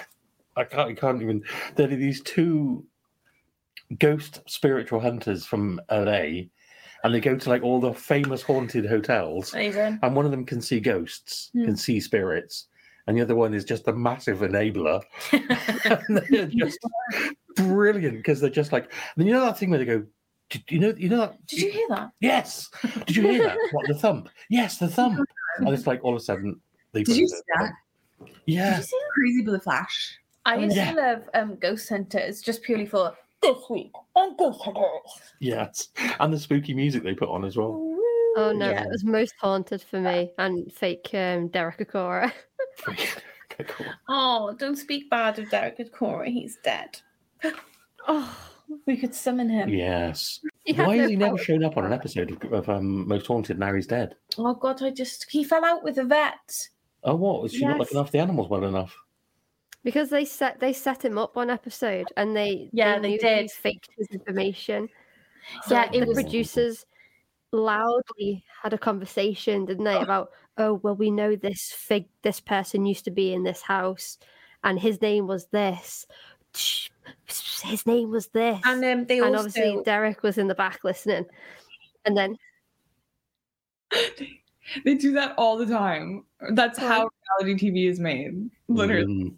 [0.57, 0.91] I can't.
[0.91, 1.43] I can't even.
[1.77, 2.85] They're these two
[3.99, 6.43] ghost spiritual hunters from LA,
[7.05, 9.99] and they go to like all the famous haunted hotels, Amazing.
[10.03, 11.65] and one of them can see ghosts, Hmm.
[11.67, 12.67] can see spirits,
[13.07, 15.03] and the other one is just a massive enabler.
[15.33, 16.79] and they're just
[17.57, 20.05] brilliant because they're just like, and you know that thing where they go,
[20.51, 21.47] "Did you know, you know that?
[21.47, 22.11] Did you hear that?
[22.21, 22.69] Yes.
[23.07, 23.57] Did you hear that?
[23.73, 24.29] what the thump?
[24.51, 25.19] Yes, the thump.
[25.59, 26.61] And it's like all of a sudden
[26.93, 27.03] they.
[27.03, 27.73] Did you put see it- that?
[28.25, 28.77] Did Yeah.
[28.77, 29.11] you see that?
[29.15, 30.19] Crazy Blue Flash.
[30.47, 30.93] I used Yeah.
[30.93, 35.21] to love um, Ghost Hunters just purely for this week on Ghost Hunters.
[35.41, 35.89] Yes.
[36.19, 37.75] And the spooky music they put on as well.
[38.37, 38.85] Oh no, Yeah.
[38.85, 42.33] it was most haunted for me and fake um, Derek Acorah.
[44.09, 46.27] Oh, don't speak bad of Derek Acorah.
[46.27, 47.01] He's dead.
[48.11, 48.39] Oh,
[48.87, 49.69] we could summon him.
[49.69, 50.41] Yes.
[50.65, 51.45] He had Why no has he never power.
[51.45, 53.59] shown up on an episode of, of um, Most Haunted?
[53.59, 54.15] Now he's dead.
[54.37, 56.69] Oh God, I just he fell out with a vet.
[57.05, 57.43] Oh, what?
[57.43, 57.79] Was she not Yes.
[57.81, 58.97] looking after the animals well enough?
[59.85, 63.51] Because they set they set him up one episode and they Yeah, they knew did.
[63.51, 64.89] faked his information.
[65.67, 66.85] So Yeah, it the was- producers
[67.53, 72.85] loudly had a conversation, didn't they, about oh well we know this fig this person
[72.85, 74.19] used to be in this house
[74.65, 76.07] and his name was this.
[76.55, 76.89] Shh,
[77.27, 78.61] His name was this.
[78.65, 81.27] And um, they and also obviously Derek was in the back listening.
[82.05, 82.37] And then
[84.85, 86.25] They do that all the time.
[86.53, 87.09] That's how
[87.41, 88.51] reality TV is made.
[88.69, 89.35] Literally.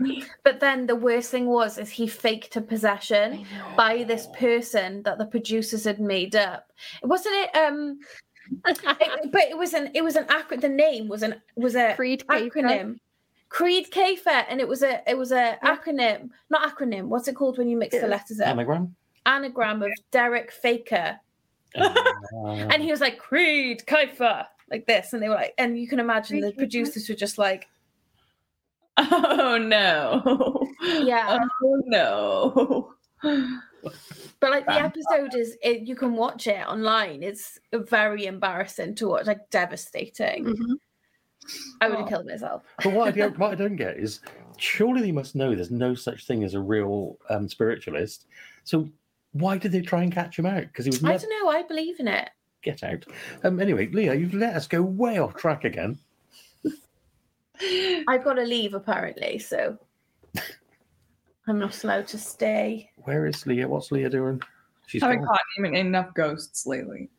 [0.00, 0.24] Mm.
[0.44, 3.44] But then the worst thing was is he faked a possession
[3.76, 6.70] by this person that the producers had made up.
[7.02, 7.98] Wasn't it um
[8.66, 11.94] it- but it was an it was an acronym the name was an was a
[11.98, 12.50] Kreed Kafer.
[12.50, 12.98] acronym.
[13.50, 17.04] Kreed Kafer, and it was a it was a acronym, not acronym.
[17.06, 18.48] What's it called when you mix the letters up?
[18.48, 18.94] Anagram?
[19.26, 21.18] Anagram of Derek Faker,
[21.74, 21.94] Uh,
[22.70, 25.98] and he was like Kreed Kafer, like this, and they were like, and you can
[26.00, 27.68] imagine the Creed producers were just like,
[28.98, 30.66] Oh no.
[31.04, 31.38] yeah.
[31.62, 32.94] Oh no.
[34.40, 37.22] But like the episode is, it, you can watch it online.
[37.22, 40.44] It's very embarrassing to watch, like devastating.
[40.46, 40.74] Mhm.
[41.80, 42.08] I would have Oh.
[42.08, 42.62] killed myself.
[42.82, 44.20] But what I, don't, what I don't get is
[44.58, 48.26] surely they must know there's no such thing as a real um, spiritualist.
[48.64, 48.88] So
[49.32, 50.62] why did they try and catch him out?
[50.62, 51.50] Because he was I don't know.
[51.50, 52.30] I believe in it.
[52.62, 53.04] get out.
[53.44, 55.98] Um, anyway, Leah, you've let us go way off track again.
[58.08, 59.78] I've got to leave apparently, so
[61.46, 62.90] I'm not allowed to stay.
[62.96, 63.68] Where is Leah?
[63.68, 64.40] What's Leah doing?
[64.86, 65.28] She's haven't gone.
[65.28, 67.10] caught even enough ghosts lately.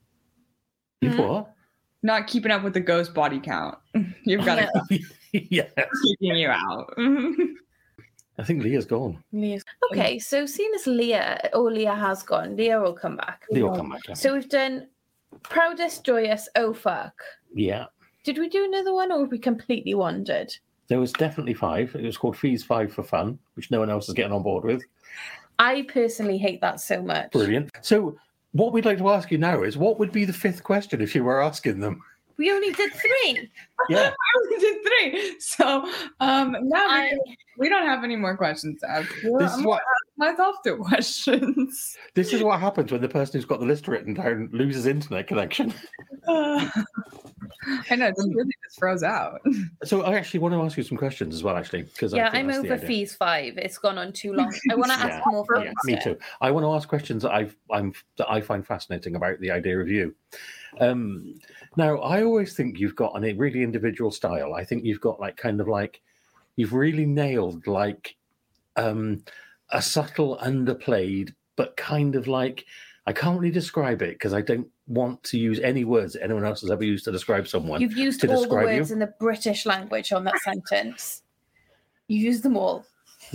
[1.02, 1.22] You've Hmm?
[1.22, 1.54] what?
[2.02, 3.78] Not keeping up with the ghost body count.
[4.24, 4.70] You've got to
[5.32, 5.64] yeah.
[5.78, 5.88] yes.
[6.04, 6.94] keeping you out.
[8.38, 9.22] I think Leah's gone.
[9.34, 13.44] Leah's- Okay, so seeing as Leah or Leah has gone, Leah will come back.
[13.52, 14.02] Leah will come back.
[14.08, 14.14] yeah.
[14.14, 14.88] So we've done
[15.44, 17.14] proudest, joyous, oh fuck.
[17.54, 17.86] yeah.
[18.26, 20.54] Did we do another one or have we completely wandered?
[20.88, 21.96] There was definitely five.
[21.96, 24.66] It was called Fees Five for Fun, which no one else is getting on board
[24.66, 24.84] with.
[25.58, 27.32] I personally hate that so much.
[27.32, 27.70] Brilliant.
[27.82, 28.18] So,
[28.52, 31.14] what we'd like to ask you now is what would be the fifth question if
[31.14, 32.02] you were asking them?
[32.38, 33.50] We only did three.
[33.90, 34.12] Yeah.
[34.50, 35.40] we did three.
[35.40, 37.36] So um now I, we
[37.68, 39.10] don't have any more questions to ask.
[39.26, 39.82] Well, This I'm is what
[40.18, 41.98] gonna ask myself two questions.
[42.14, 45.28] this is what happens when the person who's got the list written down loses internet
[45.28, 45.74] connection.
[46.28, 46.70] Uh,
[47.92, 49.42] I know, it really just froze out.
[49.84, 52.32] So I actually want to ask you some questions as well, actually, because yeah, I
[52.32, 52.88] think I'm over idea.
[52.88, 53.58] fees five.
[53.58, 54.54] It's gone on too long.
[54.72, 55.22] I want to ask Yeah.
[55.32, 56.18] more for Yeah, me too.
[56.42, 59.80] I want to ask questions that I've I'm that I find fascinating about the idea
[59.80, 60.16] of you.
[60.80, 61.36] Um,
[61.76, 64.54] now, I always think you've got a really individual style.
[64.54, 66.02] I think you've got like kind of like
[66.60, 68.18] you've really nailed like
[68.76, 69.24] um,
[69.72, 72.66] a subtle, underplayed, but kind of like
[73.06, 76.44] I can't really describe it because I don't want to use any words that anyone
[76.46, 77.80] else has ever used to describe someone.
[77.82, 78.78] You've used to all the describe you.
[78.80, 81.24] words in the British language on that sentence.
[82.10, 82.86] You've used them all.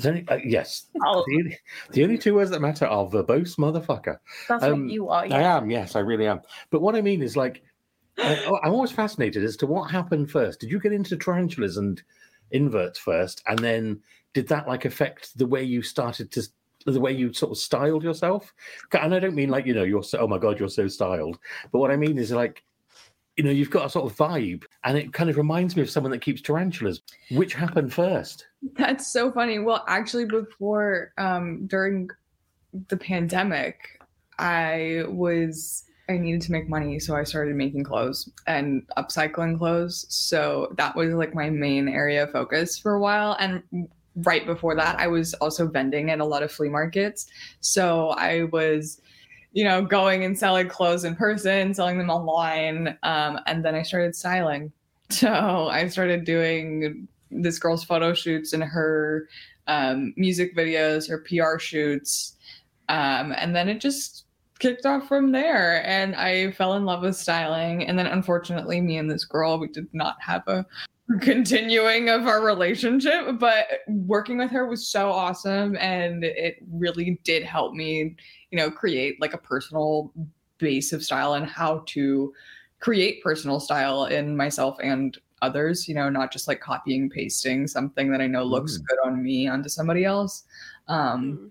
[0.04, 1.24] Only, uh, yes, Oh.
[1.26, 1.58] the, only,
[1.92, 4.18] the only two words that matter are verbose motherfucker.
[4.48, 5.24] That's Um, what you are.
[5.24, 6.40] I am, yes, I really am.
[6.70, 7.62] But what I mean is like,
[8.18, 10.60] I, I'm always fascinated as to what happened first.
[10.60, 12.02] Did you get into tarantulas and
[12.50, 14.00] inverts first, and then
[14.32, 16.42] did that like affect the way you started to,
[16.86, 18.52] the way you sort of styled yourself?
[18.92, 21.38] And I don't mean like you know you're so oh my god you're so styled,
[21.72, 22.62] but what I mean is like,
[23.36, 25.90] you know you've got a sort of vibe, and it kind of reminds me of
[25.90, 27.02] someone that keeps tarantulas.
[27.30, 28.46] Which happened first?
[28.76, 29.58] That's so funny.
[29.58, 32.10] Well, actually, before um during
[32.88, 34.00] the pandemic,
[34.38, 40.04] I was I needed to make money, so I started making clothes and upcycling clothes.
[40.08, 43.36] So that was like my main area of focus for a while.
[43.40, 43.62] And
[44.16, 47.26] right before that, I was also vending at a lot of flea markets.
[47.60, 49.00] So I was,
[49.52, 53.82] you know, going and selling clothes in person, selling them online, um, and then I
[53.82, 54.72] started styling.
[55.10, 59.28] So I started doing this girl's photo shoots and her
[59.66, 62.36] um, music videos, her PR shoots,
[62.88, 64.24] um, and then it just
[64.58, 67.86] kicked off from there and I fell in love with styling.
[67.86, 70.64] And then unfortunately, me and this girl, we did not have a
[71.20, 77.42] continuing of our relationship, but working with her was so awesome and it really did
[77.42, 78.16] help me,
[78.50, 80.12] you know, create like a personal
[80.58, 82.32] base of style and how to
[82.80, 88.10] create personal style in myself and others, you know, not just like copying pasting something
[88.10, 88.86] that I know looks Mm.
[88.86, 90.44] good on me onto somebody else.
[90.88, 91.50] Um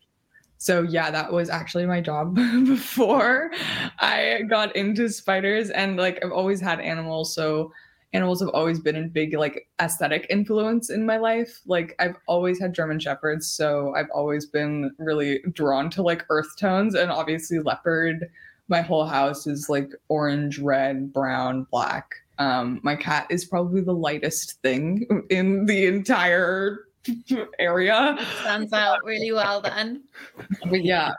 [0.64, 3.52] so yeah, that was actually my job before
[4.00, 7.74] I got into spiders and like I've always had animals so
[8.14, 11.60] animals have always been a big like aesthetic influence in my life.
[11.66, 16.56] Like I've always had German shepherds so I've always been really drawn to like earth
[16.58, 18.30] tones and obviously leopard
[18.70, 22.16] my whole house is like orange, red, brown, black.
[22.40, 26.86] Um my cat is probably the lightest thing in the entire
[27.60, 28.16] area.
[28.20, 30.04] It Stands out really well then.
[30.70, 31.14] but yeah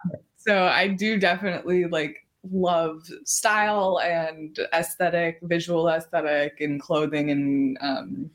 [0.45, 2.17] so i do definitely like
[2.53, 8.31] love style and aesthetic visual aesthetic and clothing and um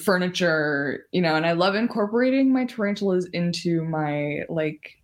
[0.00, 4.98] furniture you know and i love incorporating my tarantulas into my like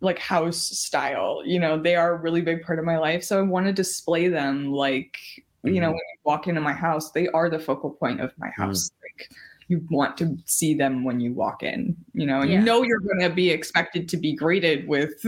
[0.00, 3.38] like house style you know they are a really big part of my life so
[3.38, 5.16] i want to display them like
[5.64, 5.92] you know Mhm.
[5.92, 9.30] when you walk into my house they are the focal point of my house like
[9.68, 12.58] you want to see them when you walk in you know and Yeah.
[12.58, 15.24] you know you're going to be expected to be greeted with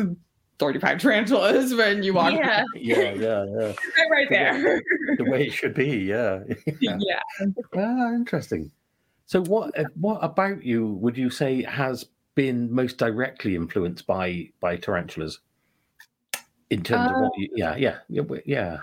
[0.58, 2.64] 35 tarantulas when you walk Yeah.
[2.74, 3.72] Yeah, yeah, yeah.
[4.04, 4.82] in right there
[5.16, 5.88] The way it should be.
[6.12, 6.40] Yeah.
[6.80, 7.20] yeah
[7.74, 8.70] Ah, interesting.
[9.26, 12.04] So, what uh, what about you would you say has
[12.36, 15.40] been most directly influenced by by tarantulas?
[16.70, 18.78] In terms of what, you, yeah, yeah, yeah, yeah.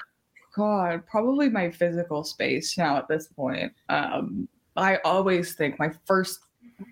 [0.55, 3.73] God, probably my physical space now at this point.
[3.89, 6.39] Um, I always think my first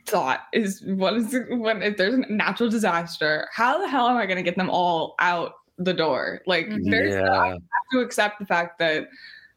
[0.08, 4.26] thought is what is when if there's a natural disaster, how the hell am I
[4.26, 6.42] going to get them all out the door?
[6.46, 6.90] Like, Mhm.
[6.90, 7.60] there's I have
[7.94, 9.08] to accept the fact that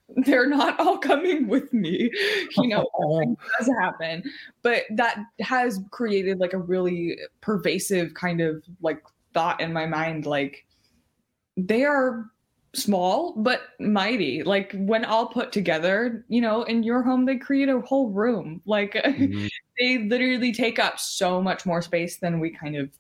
[0.09, 2.11] they're not all coming with me.
[2.57, 4.23] You know, does happen
[4.63, 10.27] but that has created like a really pervasive kind of like thought in my mind
[10.27, 10.67] like
[11.57, 12.27] they are
[12.75, 14.43] small but mighty.
[14.43, 18.61] Like when all put together you know in your home they create a whole room.
[18.67, 22.91] Like mm, they literally take up so much more space than we kind of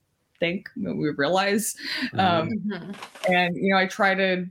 [0.40, 1.76] think we realize.
[2.18, 2.96] Um Mhm.
[3.28, 4.46] and you know i try to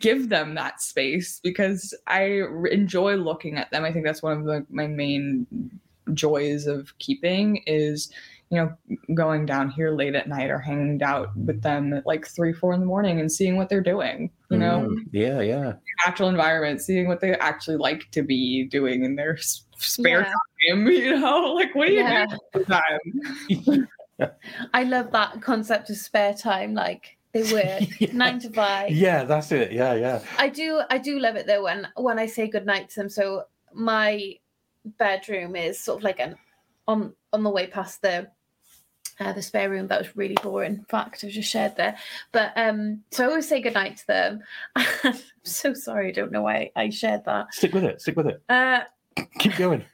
[0.00, 3.84] give them that space because i r- enjoy looking at them.
[3.84, 5.46] I think that's one of the, my main
[6.14, 8.10] joys of keeping is
[8.50, 8.72] you know
[9.14, 12.72] going down here late at night or hanging out with them at like three four
[12.72, 15.72] in the morning and seeing what they're doing you know mm, yeah, yeah.
[16.06, 19.36] natural environment seeing what they actually like to be doing in their
[19.78, 20.74] spare Yeah.
[20.74, 22.26] time you know like what do you Yeah.
[22.26, 23.88] do with time
[24.72, 26.74] I love that concept of spare time.
[26.74, 28.12] Like they work Yeah.
[28.12, 28.92] nine to five.
[28.92, 29.72] Yeah, that's it.
[29.72, 30.22] Yeah, yeah.
[30.38, 33.08] I do I do love it though when when I say goodnight to them.
[33.08, 34.34] So my
[34.98, 36.36] bedroom is sort of like an
[36.86, 38.28] on on the way past the
[39.20, 41.96] uh, the spare room that was really boring fact I just shared there.
[42.32, 44.40] But um so I always say goodnight to them.
[44.76, 47.52] I'm so sorry, I don't know why I shared that.
[47.52, 48.00] Stick with it.
[48.00, 48.42] Stick with it.
[48.48, 48.80] Uh
[49.38, 49.84] Keep going.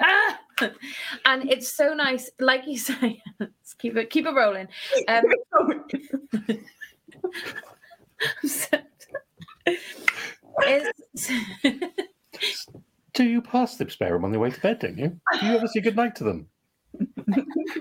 [0.00, 0.38] ah!
[1.24, 4.68] and it's so nice, like you say, let's keep it keep it rolling.
[5.08, 5.22] Um
[8.44, 8.78] so-
[13.14, 14.78] Do you pass the spare room on the way to bed?
[14.80, 15.20] Don't you?
[15.40, 16.48] Do you ever say goodnight to them?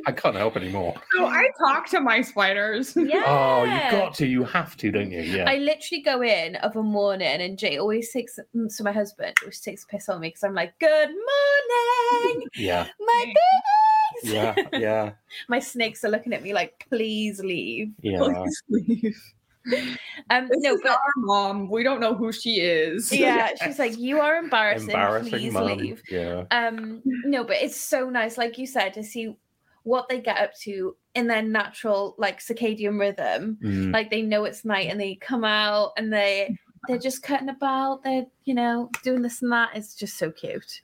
[0.05, 0.93] I can't help anymore.
[1.15, 3.23] so i talk to my spiders yeah.
[3.25, 4.25] Oh, you got to.
[4.27, 5.21] You have to, don't you?
[5.21, 5.49] Yeah.
[5.49, 8.39] I literally go in of a morning, and Jay always takes.
[8.55, 12.87] mm, So my husband always takes piss on me because I'm like, "Good morning, Yeah.
[12.99, 14.55] my babies." Yeah.
[14.73, 15.11] Yeah.
[15.49, 18.19] my snakes are looking at me like, "Please leave." Yeah.
[18.19, 19.33] Please leave.
[20.29, 21.69] Um, This no, is but our mom.
[21.69, 23.13] We don't know who she is.
[23.13, 24.89] yeah, she's like, "You are embarrassing.
[24.89, 25.77] Embarrassing, Please mum.
[25.77, 26.43] leave." Yeah.
[26.51, 29.37] Um, no, but it's so nice, like you said, to see
[29.83, 33.57] what they get up to in their natural, like circadian rhythm.
[33.63, 33.93] Mm.
[33.93, 36.57] like they know it's night and they come out and they
[36.89, 40.81] they're just cutting about they're you know doing this and that it's just so cute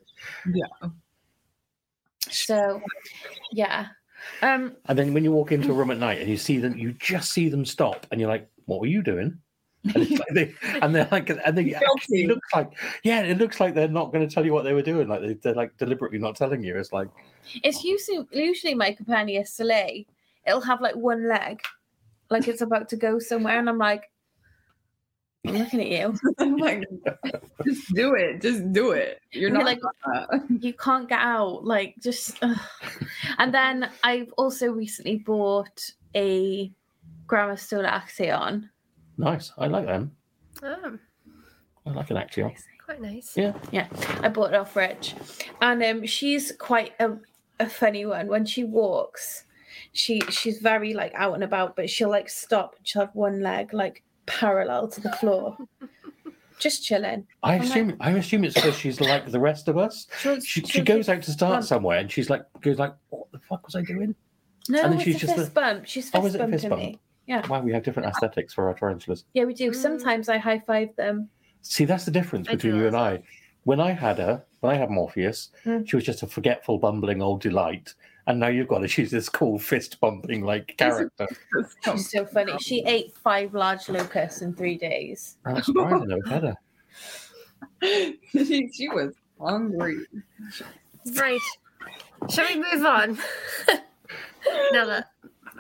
[0.54, 0.90] Yeah.
[2.30, 2.82] so
[3.52, 3.88] yeah
[4.42, 6.78] um And then when you walk into a room at night and you see them,
[6.78, 9.40] you just see them stop, and you're like, "What were you doing?"
[9.96, 12.28] And, like they, and they're like, and they actually Guilty.
[12.28, 12.72] looks like,
[13.04, 15.10] yeah, it looks like they're not going to tell you what they were doing.
[15.10, 16.78] Like they, they're like deliberately not telling you.
[16.78, 17.10] It's like,
[17.64, 17.88] it's oh.
[17.90, 20.06] usually usually my companion soleil
[20.46, 21.62] it'll have like one leg
[22.30, 24.10] like it's about to go somewhere and i'm like
[25.46, 26.18] I'm looking at you.
[26.40, 26.86] I'm like,
[27.66, 28.42] just do it.
[28.42, 29.20] Just do it.
[29.34, 31.66] You're not like- like, You can't get out.
[31.66, 32.38] Like just.
[32.42, 32.58] ugh.
[33.40, 36.72] And then I've also recently bought a
[37.28, 38.70] Grammostola Axion.
[39.18, 39.52] Nice.
[39.58, 40.12] I like them.
[40.62, 40.98] Oh,
[41.86, 42.52] I like an Axiom.
[42.86, 43.34] quite nice.
[43.36, 43.54] Yeah.
[43.72, 43.88] Yeah.
[44.22, 45.16] I bought it off Rich,
[45.62, 47.12] and um, she's quite a,
[47.60, 48.28] a funny one.
[48.28, 49.46] When she walks,
[49.92, 52.76] she she's very like out and about, but she'll like stop.
[52.78, 55.58] and She'll have one leg like parallel to the floor,
[56.60, 57.28] just chilling.
[57.44, 60.08] I I'm like- assume I assume it's because she's like the rest of us.
[60.20, 61.66] She'll, She, she she'll goes out to start bump.
[61.66, 64.16] somewhere and she's like goes like, What the fuck was I doing?
[64.70, 65.86] No, and then it's she's a just fist the- bump.
[65.86, 66.82] She's Oh, fist is it a fist bump?
[66.82, 67.00] me.
[67.26, 69.24] Yeah, Wow, we have different aesthetics for our tarantulas.
[69.34, 69.72] yeah, we do.
[69.72, 69.76] Mm.
[69.76, 71.30] Sometimes I high five them.
[71.62, 72.96] See, that's the difference I between you and.
[72.98, 73.24] I.
[73.64, 75.88] When I had her, when I had Morpheus, Mm.
[75.88, 77.94] she was just a forgetful, bumbling old delight.
[78.28, 81.28] And now you've got her, she's this cool fist bumping like character.
[81.84, 82.58] She's so funny.
[82.58, 85.36] She ate five large locusts in three days.
[85.44, 86.56] That's surprising, never had her.
[88.32, 89.98] she, she was hungry.
[91.16, 91.40] Right.
[92.30, 93.18] Shall we move on?
[94.72, 95.12] now that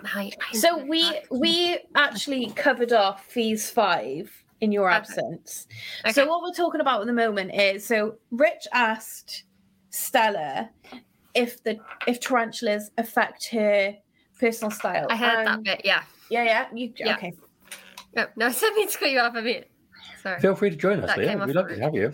[0.05, 1.23] I, I So we that.
[1.31, 4.31] we actually covered off fees five
[4.61, 4.95] in your Okay.
[4.97, 5.67] absence.
[6.05, 6.13] Okay.
[6.13, 9.43] So what we're talking about at the moment is so Rich asked
[9.89, 10.69] Stella
[11.33, 13.95] if the if tarantulas affect her
[14.39, 15.07] personal style.
[15.09, 15.81] I heard that bit.
[15.83, 16.03] Yeah.
[16.29, 16.67] Yeah, yeah.
[16.73, 17.15] You Yeah.
[17.15, 17.33] okay?
[18.15, 19.35] No, no, I didn't to cut you off.
[19.35, 19.69] a bit.
[20.21, 20.39] sorry.
[20.39, 21.37] Feel free to join us, That Leah.
[21.45, 22.13] We'd love to have you.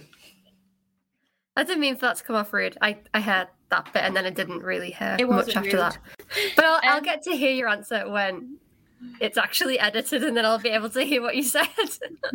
[1.56, 2.78] I didn't mean for that to come off rude.
[2.82, 5.80] I, I heard that bit and then I didn't really hear It much after rude.
[5.80, 5.98] that.
[6.56, 8.58] But I'll, I'll Um, get to hear your answer when
[9.22, 11.68] it's actually edited and then I'll be able to hear what you said.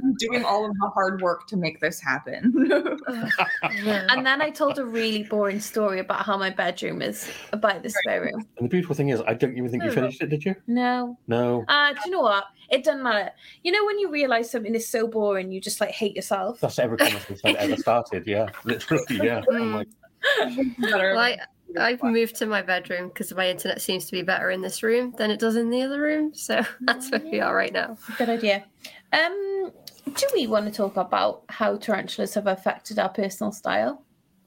[0.03, 2.55] I'm doing all of the hard work to make this happen.
[3.63, 7.91] And then I told a really boring story about how my bedroom is about the
[7.91, 8.47] spare room.
[8.59, 9.95] And the beautiful thing is, I don't even think you Oh.
[9.95, 10.55] finished it, did you?
[10.67, 11.19] No.
[11.27, 11.65] No.
[11.69, 12.45] Uh, do you know what?
[12.71, 13.31] It doesn't matter.
[13.63, 16.61] You know when you realize something is so boring, you just like hate yourself.
[16.61, 18.27] That's every conversation I've ever started.
[18.27, 19.05] Yeah, literally.
[19.11, 19.43] Yeah.
[19.53, 19.99] I'm like, Better.
[20.79, 21.39] Well, I,
[21.79, 25.15] I've moved to my bedroom because my internet seems to be better in this room
[25.17, 26.35] than it does in the other room.
[26.35, 27.97] So that's where we are right now.
[28.19, 28.65] Good idea.
[29.13, 29.73] Um,
[30.15, 34.05] do we want to talk about how tarantulas have affected our personal style?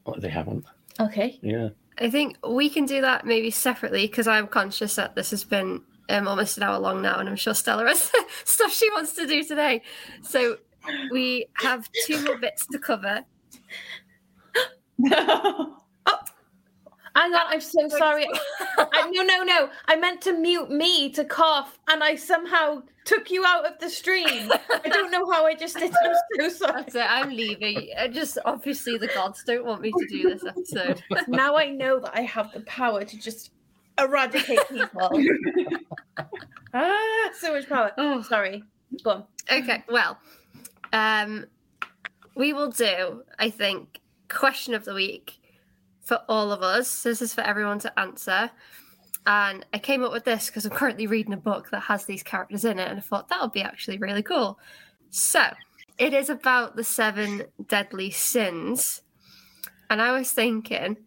[0.08, 0.66] oh, they haven't.
[1.00, 1.40] Okay.
[1.42, 1.70] Yeah.
[2.00, 5.82] I think we can do that maybe separately because I'm conscious that this has been
[6.10, 8.12] um, almost an hour long now, and I'm sure Stella has
[8.46, 9.82] stuff she wants to do today.
[10.22, 10.58] So
[11.12, 13.26] we have two more bits to cover.
[17.18, 18.28] Hang on, I'm so sorry.
[18.78, 19.70] I, no, no, no.
[19.88, 23.90] I meant to mute me to cough, and I somehow took you out of the
[23.90, 24.52] stream.
[24.52, 25.92] I don't know how I just did.
[26.04, 26.74] I'm so sorry.
[26.84, 27.06] That's it.
[27.10, 27.90] I'm leaving.
[27.98, 31.02] I just obviously the gods don't want me to do this episode.
[31.28, 33.52] Now I know that I have the power to just
[34.00, 35.10] eradicate people.
[36.76, 37.94] ah, so much power.
[37.98, 38.64] Oh, Sorry.
[39.04, 39.24] Go on.
[39.52, 40.20] Okay, well,
[40.94, 41.46] um,
[42.36, 44.00] we will do, I think,
[44.30, 45.40] question of the week
[46.04, 46.90] for all of us.
[46.90, 48.52] So this is for everyone to answer.
[49.26, 52.24] And I came up with this because I'm currently reading a book that has these
[52.24, 54.58] characters in it, and I thought that would be actually really cool.
[55.10, 55.44] So
[55.98, 59.02] it is about the seven deadly sins.
[59.90, 60.98] And I was thinking,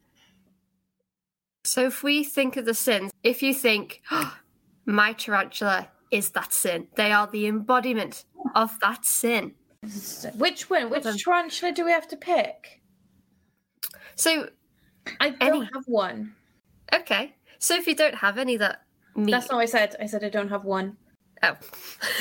[1.65, 4.03] so if we think of the sins, if you think,
[4.85, 9.55] my tarantula is that sin, they are the embodiment of that sin.
[10.37, 10.91] Which one?
[10.91, 12.80] Which tarantula do we have to pick?
[14.21, 14.49] So,
[15.21, 15.71] I don't Any.
[15.75, 16.35] have one.
[16.95, 17.35] okay.
[17.59, 18.83] So if you don't have any that
[19.17, 19.97] meet, That's not what I said.
[20.01, 20.97] I said I don't have one.
[21.43, 21.57] oh.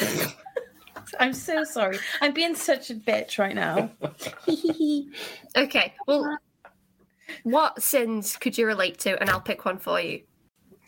[1.20, 1.98] I'm so sorry.
[2.22, 3.90] I'm being such a bitch right now.
[5.58, 5.94] okay.
[6.08, 6.38] Well,
[7.44, 9.20] what sins could you relate to?
[9.20, 10.22] And I'll pick one for you.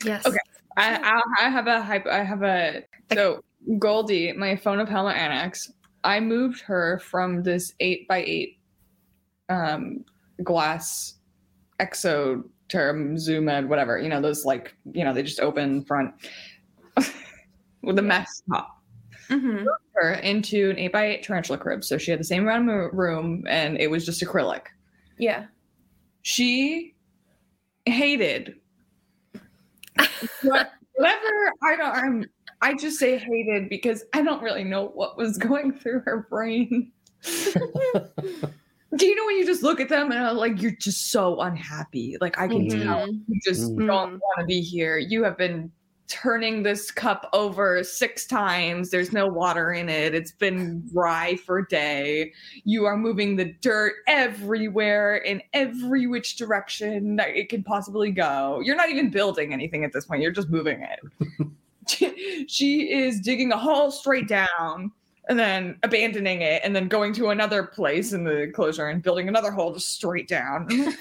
[0.05, 0.25] Yes.
[0.25, 0.37] Okay.
[0.77, 2.07] I, I I have a hype.
[2.07, 2.83] I have a
[3.13, 3.43] so
[3.79, 5.71] Goldie, my Aphonopelma anax.
[6.03, 8.57] I moved her from this eight by eight
[9.49, 10.05] um
[10.43, 11.15] glass
[11.79, 16.13] exoterm zoom ed whatever you know those like you know they just open front
[17.81, 18.77] with a mesh top.
[19.27, 22.65] Hmm her into an eight by eight tarantula crib so she had the same round
[22.65, 24.63] mo- room and it was just acrylic.
[25.17, 25.45] Yeah.
[26.21, 26.95] she
[27.85, 28.55] hated
[30.43, 32.25] whatever i don't i'm
[32.61, 36.91] i just say hated because i don't really know what was going through her brain
[38.97, 41.39] do you know when you just look at them and are like you're just so
[41.41, 42.83] unhappy like i can Mhm.
[42.83, 43.87] tell you just Mhm.
[43.87, 45.71] don't want to be here you have been
[46.07, 51.59] turning this cup over six times there's no water in it it's been dry for
[51.59, 52.33] a day
[52.65, 58.59] you are moving the dirt everywhere in every which direction that it can possibly go.
[58.61, 60.99] You're not even building anything at this point, you're just moving it.
[62.49, 64.91] she is digging a hole straight down.
[65.31, 69.29] And then abandoning it and then going to another place in the enclosure and building
[69.29, 70.67] another hole just straight down.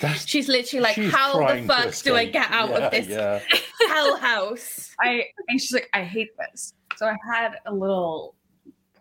[0.00, 3.06] That's She's literally like, she's how the fuck do I get out Yeah, of this
[3.06, 3.40] Yeah.
[3.88, 4.94] hell house?
[4.98, 6.72] I and she's like, I hate this.
[6.96, 8.34] So I had a little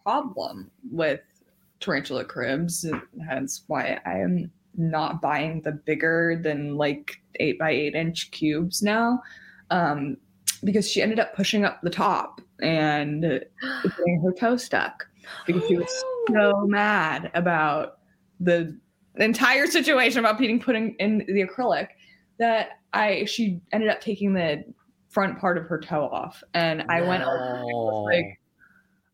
[0.03, 1.21] problem with
[1.79, 7.71] tarantula cribs, and hence why I am not buying the bigger than like eight by
[7.71, 9.21] eight inch cubes now.
[9.69, 10.17] Um,
[10.65, 15.07] because she ended up pushing up the top and getting her toe stuck
[15.45, 16.25] because she was oh.
[16.31, 17.99] so mad about
[18.39, 18.77] the
[19.15, 21.89] entire situation about being putting in the acrylic
[22.39, 24.63] that I she ended up taking the
[25.09, 28.03] front part of her toe off and I went Oh.
[28.03, 28.39] like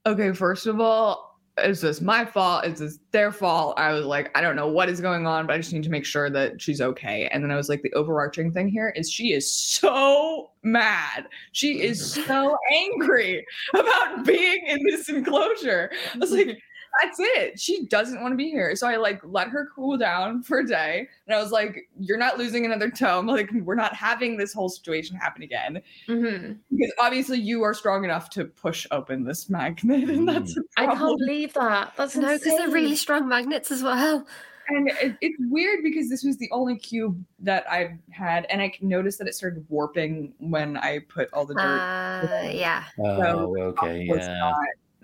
[0.05, 2.65] okay first of all is this my fault?
[2.65, 3.77] Is this their fault?
[3.77, 5.89] I was like I don't know what is going on but I just need to
[5.89, 7.29] make sure that she's okay.
[7.31, 11.27] And then I was like the overarching thing here is she is so mad.
[11.51, 15.91] She is so angry about being in this enclosure.
[16.13, 16.59] I was like
[17.01, 17.59] that's it.
[17.59, 18.75] She doesn't want to be here.
[18.75, 21.07] So I like let her cool down for a day.
[21.27, 23.19] And I was like, you're not losing another toe.
[23.19, 25.81] I'm like, we're not having this whole situation happen again.
[26.07, 26.57] Mhm.
[26.71, 30.09] Because obviously you are strong enough to push open this magnet.
[30.09, 31.09] And that's a I problem.
[31.09, 31.93] can't believe that.
[31.97, 34.27] That's No, because they're really strong magnets as well.
[34.69, 38.45] And it, it's weird because this was the only cube that I've had.
[38.45, 41.61] And I noticed that it started warping when I put all the dirt.
[41.61, 42.85] Uh, yeah.
[42.99, 44.39] Oh, okay, was yeah.
[44.39, 44.55] not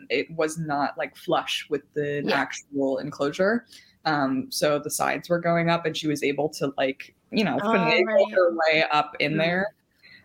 [0.09, 2.35] it was not like flush with the Yeah.
[2.35, 3.65] actual enclosure.
[4.05, 7.57] Um, so the sides were going up and she was able to like, you know,
[7.61, 8.05] Oh, right.
[8.33, 9.37] her way up in Mhm.
[9.37, 9.67] there.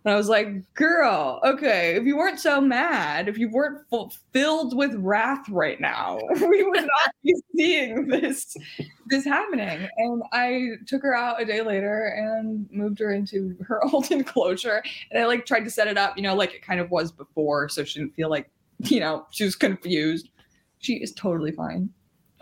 [0.06, 4.12] And I was like, girl, okay, if you weren't so mad, if you weren't full,
[4.34, 8.54] filled with wrath right now, we would not be seeing this
[9.06, 9.88] this happening.
[9.96, 14.82] And I took her out a day later and moved her into her old enclosure.
[15.10, 17.10] And I like tried to set it up, you know, like it kind of was
[17.10, 18.50] before, so she didn't feel like,
[18.90, 20.28] you know, she was confused.
[20.78, 21.90] She is totally fine.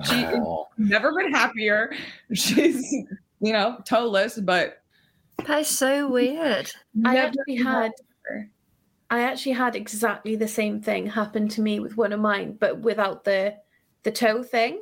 [0.05, 0.69] She- Oh.
[0.79, 1.93] Never been happier.
[2.33, 2.93] She's,
[3.41, 4.83] you know, toeless, but
[5.47, 6.71] That is so weird.
[7.05, 7.93] I actually had
[8.27, 8.51] happier.
[9.11, 12.81] I actually had exactly the same thing happen to me with one of mine, but
[12.81, 13.57] without the
[14.05, 14.81] the toe thing.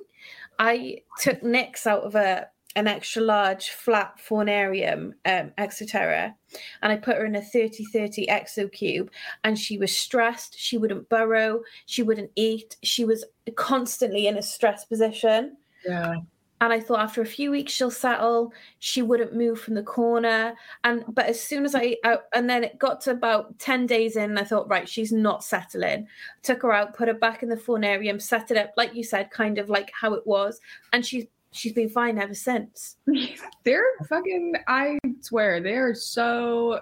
[0.59, 6.35] I took Nyx out of a an extra large flat faunarium um, exoterra
[6.83, 9.11] and I put her in a 30-30 exo cube
[9.45, 10.59] and she was stressed.
[10.59, 11.63] She wouldn't burrow.
[11.87, 12.77] She wouldn't eat.
[12.83, 13.25] She was
[13.57, 15.57] constantly in a stress position.
[15.87, 16.17] Yeah.
[16.61, 18.53] and I thought after a few weeks she'll settle.
[18.81, 20.55] She wouldn't move from the corner,
[20.85, 21.97] and but as soon as I,
[22.35, 26.07] and then it got to about ten days in, I thought right, she's not settling.
[26.43, 29.31] Took her out, put her back in the faunarium, set it up like you said,
[29.31, 30.61] kind of like how it was,
[30.93, 32.97] and she's she's been fine ever since.
[33.65, 36.81] They're fucking, I swear, they are so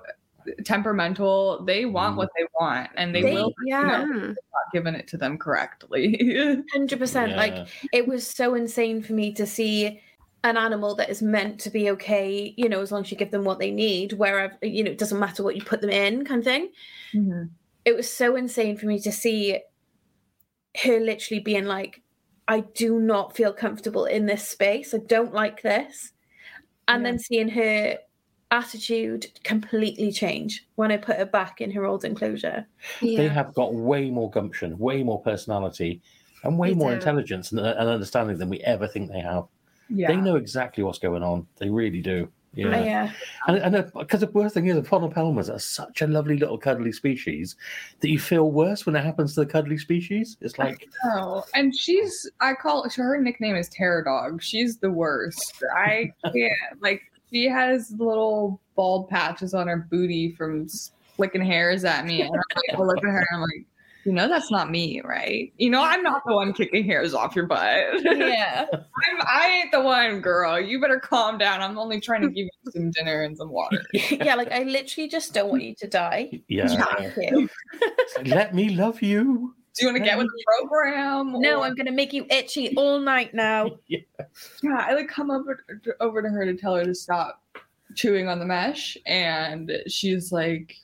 [0.64, 1.64] temperamental.
[1.64, 2.18] They want Mhm.
[2.18, 4.28] what they want and they, They- will yeah, Mm.
[4.28, 6.62] not given it to them correctly.
[6.72, 7.36] hundred percent.
[7.36, 10.00] Like it was so insane for me to see
[10.44, 13.30] an animal that is meant to be okay, you know, as long as you give
[13.32, 16.24] them what they need, wherever you know, it doesn't matter what you put them in,
[16.24, 16.70] kind of thing.
[17.84, 19.58] it was so insane for me to see
[20.84, 22.02] her literally being like,
[22.48, 24.94] I do not feel comfortable in this space.
[24.94, 26.12] I don't like this.
[26.88, 27.10] And Yeah.
[27.10, 27.98] then seeing her
[28.50, 32.66] attitude completely change when I put her back in her old enclosure.
[33.02, 36.00] They have got way more gumption, way more personality,
[36.44, 36.96] and way They more do.
[36.96, 39.44] intelligence and, and understanding than we ever think they have.
[39.90, 40.08] Yeah.
[40.08, 41.46] They know exactly what's going on.
[41.58, 42.30] They really do.
[42.58, 42.76] Yeah.
[42.76, 43.12] Oh, yeah.
[43.46, 46.90] And, and because the worst thing is, the Phonopelmas are such a lovely little cuddly
[46.90, 47.54] species
[48.00, 50.36] that you feel worse when it happens to the cuddly species.
[50.40, 54.42] It's like, Oh, and she's I call her nickname is Terror Dog.
[54.42, 55.62] She's the worst.
[55.76, 60.66] I can't like she has little bald patches on her booty from
[61.14, 62.22] flicking hairs at me.
[62.22, 63.66] And I'm like, I look at her and I'm like,
[64.08, 65.52] you know that's not me, right?
[65.58, 67.84] You know I'm not the one kicking hairs off your butt.
[68.04, 68.64] Yeah.
[68.72, 70.58] I'm, I ain't the one, girl.
[70.58, 71.60] You better calm down.
[71.60, 73.82] I'm only trying to give you some dinner and some water.
[73.92, 74.34] yeah.
[74.34, 76.40] Like I literally just don't want you to die.
[76.48, 77.50] yeah, Thank you.
[77.82, 79.54] It's like, let me love you.
[79.74, 81.38] Do you want to get with the program?
[81.40, 83.76] No, or- I'm gonna make you itchy all night now.
[83.88, 83.98] yeah,
[84.64, 85.62] I like come over
[86.00, 87.42] over to her to tell her to stop
[87.94, 90.74] chewing on the mesh, and she's like,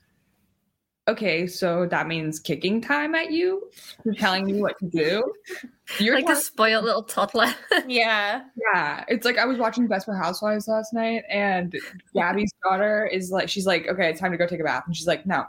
[1.06, 3.70] "Okay, so that means kicking time at you?
[4.04, 5.22] You're telling me what to do?
[5.98, 7.54] You're like a spoiled little toddler.
[7.86, 8.42] Yeah.
[8.72, 11.74] yeah." It's like I was watching Best for Housewives last night, and
[12.14, 14.96] Gabby's daughter is like, she's like, "Okay, it's time to go take a bath," and
[14.96, 15.44] she's like, "No."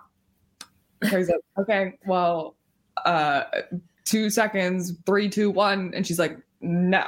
[1.04, 2.56] Terry's like, "Okay, well,
[3.06, 3.44] uh,
[4.06, 5.92] two seconds, three, two, one.
[5.94, 7.04] and she's like, "No."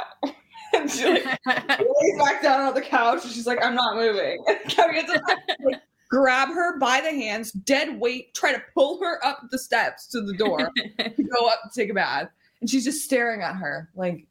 [0.74, 4.43] And she like lays back down on the couch and she's like, I'm not moving.
[4.48, 5.22] And Gabby gets up,
[5.64, 10.08] like, grab her by the hands, dead weight, try to pull her up the steps
[10.08, 12.30] to the door to go up to take a bath.
[12.62, 14.28] And she's just staring at her like,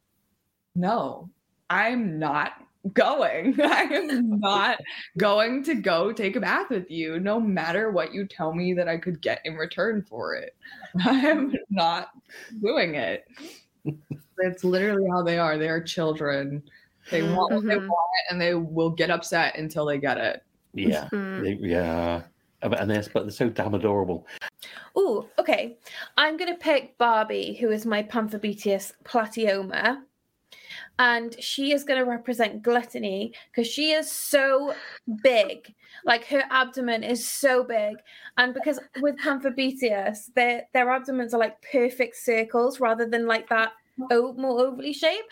[0.75, 1.29] no,
[1.69, 2.53] I'm not
[2.93, 3.59] going.
[3.61, 4.79] I am not
[5.17, 8.87] going to go take a bath with you, no matter what you tell me that
[8.87, 10.55] I could get in return for it.
[11.05, 12.09] I am not
[12.61, 13.25] doing it.
[14.37, 15.57] That's literally how they are.
[15.57, 16.63] They are children.
[17.09, 17.87] They want what they Mhm.
[17.87, 20.43] want and they will get upset until they get it.
[20.83, 21.43] Yeah, Mm.
[21.43, 22.23] they- yeah.
[22.61, 24.25] And they're, but they're so damn adorable.
[24.95, 25.77] Oh, okay.
[26.17, 28.39] I'm to pick Barbie, who is my Panther
[29.03, 30.01] Platyoma.
[30.97, 34.73] And she is going to represent gluttony because she is so
[35.21, 35.71] big.
[36.03, 37.97] Like her abdomen is so big.
[38.37, 39.51] And because with Panther
[40.35, 45.25] their, their abdomens are like perfect circles rather than like that more overly shape.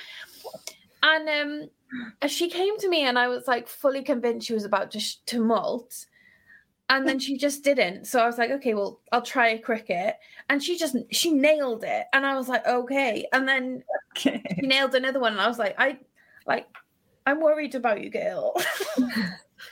[1.06, 4.92] And um, she came to me and I was like fully convinced she was about
[4.92, 6.06] to, sh- to molt
[6.90, 8.06] and then she just didn't.
[8.06, 10.18] So i was like okay well i'll try a cricket.
[10.50, 12.06] And she just she nailed it.
[12.14, 13.26] And i was like okay.
[13.34, 13.84] And then
[14.16, 15.98] she nailed another one and i was like i
[16.46, 16.68] like
[17.26, 18.54] i'm worried about you girl.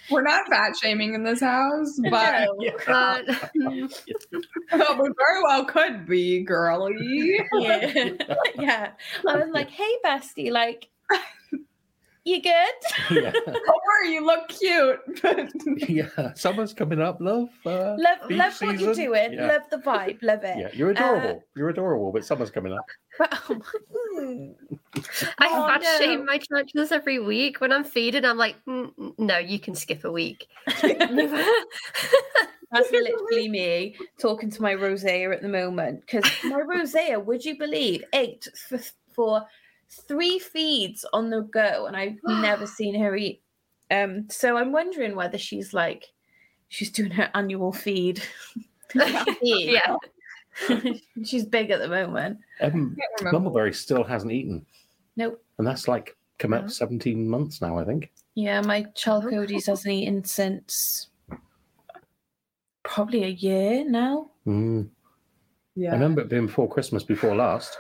[0.10, 2.72] We're not fat shaming in this house, but No.
[2.88, 3.38] But oh,
[4.72, 7.38] we very well could be, girly.
[7.60, 8.10] yeah.
[8.56, 8.92] Yeah.
[9.28, 10.90] I was like hey bestie like
[12.26, 12.52] you good
[13.12, 15.00] yeah, Don't you look cute.
[15.90, 16.34] yeah.
[16.36, 17.50] Summer's coming up, love.
[17.66, 19.48] Uh, love beach love what you're doing Yeah.
[19.48, 21.44] love the vibe love it Yeah, you're adorable.
[21.56, 22.86] you're adorable, but summer's coming up.
[23.20, 24.50] But- oh my-.
[25.40, 25.98] I Oh, fat no.
[26.00, 28.26] shame my tarantulas every week when I'm feeding.
[28.26, 30.48] I'm like, "Mm, mm, no, you can skip a week.
[32.72, 36.02] That's literally me talking to my rosea at the moment.
[36.02, 38.80] Because my rosea, would you believe, ate for,
[39.14, 39.46] for
[40.08, 43.42] three feeds on the go, and I've never seen her eat.
[43.92, 46.06] Um, so I'm wondering whether she's like,
[46.70, 48.22] she's doing her annual feed.
[49.42, 49.96] yeah.
[51.24, 52.38] she's big at the moment.
[52.62, 53.34] Um, Can't.
[53.34, 54.66] Mumbleberry still hasn't eaten,
[55.16, 55.44] Nope.
[55.58, 56.68] and that's like come up No.
[56.68, 58.12] 17 months now, I think.
[58.36, 61.08] Yeah, my chalcodes hasn't eaten since
[62.84, 64.32] probably a year now.
[64.46, 64.90] Mm.
[65.76, 65.90] Yeah.
[65.90, 67.78] I remember it being before Christmas, before last.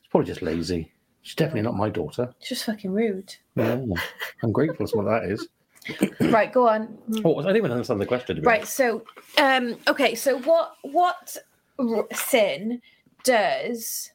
[0.00, 0.92] It's probably just lazy.
[1.22, 2.32] She's definitely not my daughter.
[2.40, 3.34] It's just fucking rude.
[3.54, 3.80] Yeah,
[4.42, 5.48] I'm grateful for what that is.
[6.32, 6.98] right, go on.
[7.24, 8.40] Oh, I didn't even understand the question.
[8.42, 8.66] Right.
[8.66, 9.04] So,
[9.38, 10.14] um, okay.
[10.14, 11.36] So, what what
[11.78, 12.80] r- sin
[13.24, 14.10] does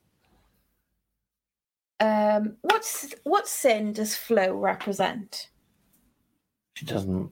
[2.00, 5.50] um what's what sin does Flo represent?
[6.76, 7.32] She doesn't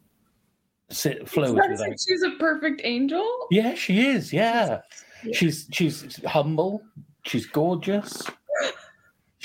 [0.89, 3.47] sit flow Sounds like she's a perfect angel.
[3.51, 4.33] Yeah, she is.
[4.33, 4.81] Yeah,
[5.23, 5.35] Yeah.
[5.35, 6.81] she's she's humble.
[7.25, 8.23] She's gorgeous.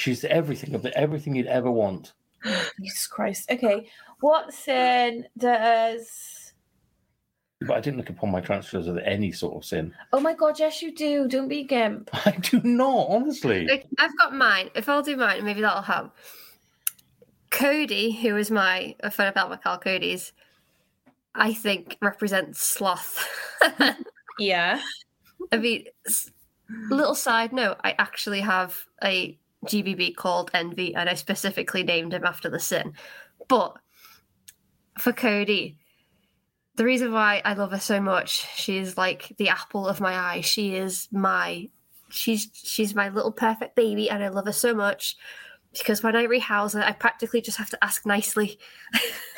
[0.00, 2.14] She's everything of everything you'd ever want.
[2.80, 3.50] Jesus Christ.
[3.50, 3.88] Okay.
[4.20, 6.52] What sin does?
[7.60, 9.92] But I didn't look upon my transfers as any sort of sin.
[10.14, 10.58] Oh my God!
[10.58, 11.28] Yes, you do.
[11.28, 12.08] Don't be a gimp.
[12.26, 13.66] I do not, honestly.
[13.66, 14.70] Like, I've got mine.
[14.74, 16.16] If I'll do mine, maybe that'll help.
[17.50, 20.32] Cody, who is my Aphonopelma chalcodes,
[21.34, 23.28] I think represents sloth.
[24.40, 24.80] Yeah.
[25.52, 25.84] I mean,
[26.88, 32.24] little side note, I actually have a GBB called Envy, and I specifically named him
[32.24, 32.94] after the sin.
[33.48, 33.76] But
[34.98, 35.78] for Cody,
[36.76, 40.40] the reason why I love her so much, she's like the apple of my eye.
[40.40, 41.68] She is my,
[42.08, 45.16] she's she's my little perfect baby, and I love her so much
[45.72, 48.58] because when I rehouse her, I practically just have to ask nicely,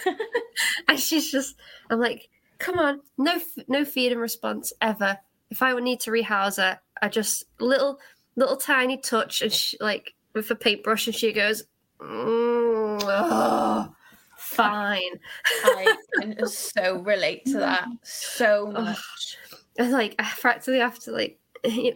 [0.88, 1.56] and she's just,
[1.90, 5.18] I'm like, come on, no no feed and response ever
[5.52, 7.98] if I would need to rehouse her, I just little
[8.36, 11.64] little tiny touch and she, like with a paintbrush, and she goes,
[12.00, 13.94] mm, oh,
[14.36, 15.20] fine.
[15.64, 19.38] I can so relate to that so much.
[19.78, 21.38] And like I practically have to like,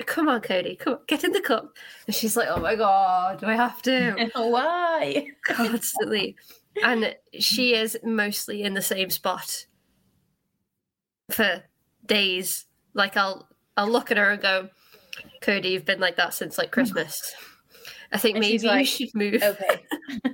[0.06, 1.76] come on, Cody, come on, get in the cup.
[2.06, 5.28] And she's like, oh my god, do I have to Why?
[5.44, 6.36] constantly?
[6.82, 9.66] And she is mostly in the same spot
[11.30, 11.64] for
[12.04, 12.66] days.
[12.94, 14.68] Like I'll I'll look at her and go,
[15.40, 17.34] Cody, you've been like that since like oh Christmas.
[18.12, 19.42] I think And maybe she's you should move.
[19.42, 19.82] Okay.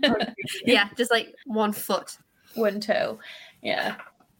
[0.65, 2.17] Yeah, just like one foot.
[2.55, 3.19] One toe.
[3.63, 3.97] Yeah.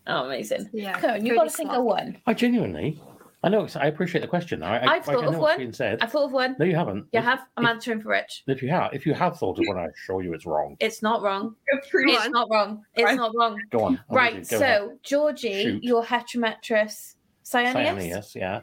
[0.07, 0.69] Oh, amazing.
[0.73, 2.21] Yeah, Cohen, you've got to think of one.
[2.27, 3.01] I genuinely,
[3.45, 3.67] I know.
[3.77, 4.63] I appreciate the question.
[4.63, 5.59] I, I, I've like, thought I of one.
[5.59, 5.99] being said.
[6.03, 6.57] I thought of one.
[6.59, 7.07] No, you haven't.
[7.13, 7.41] You If- have?
[7.57, 8.43] I'm if, answering for Rich.
[8.49, 10.77] if you have, if you have thought of one, I assure you it's wrong.
[10.81, 11.55] It's not wrong.
[11.69, 12.85] It's not wrong.
[12.95, 13.17] It's Right.
[13.17, 13.57] not wrong.
[13.71, 14.01] Go on.
[14.11, 14.35] I'm Right.
[14.37, 14.59] with you.
[14.59, 14.81] Go ahead.
[14.81, 15.85] So, Georgie, Shoot.
[15.85, 18.61] your heterometrus Cyaneus, Cyaneus, yeah.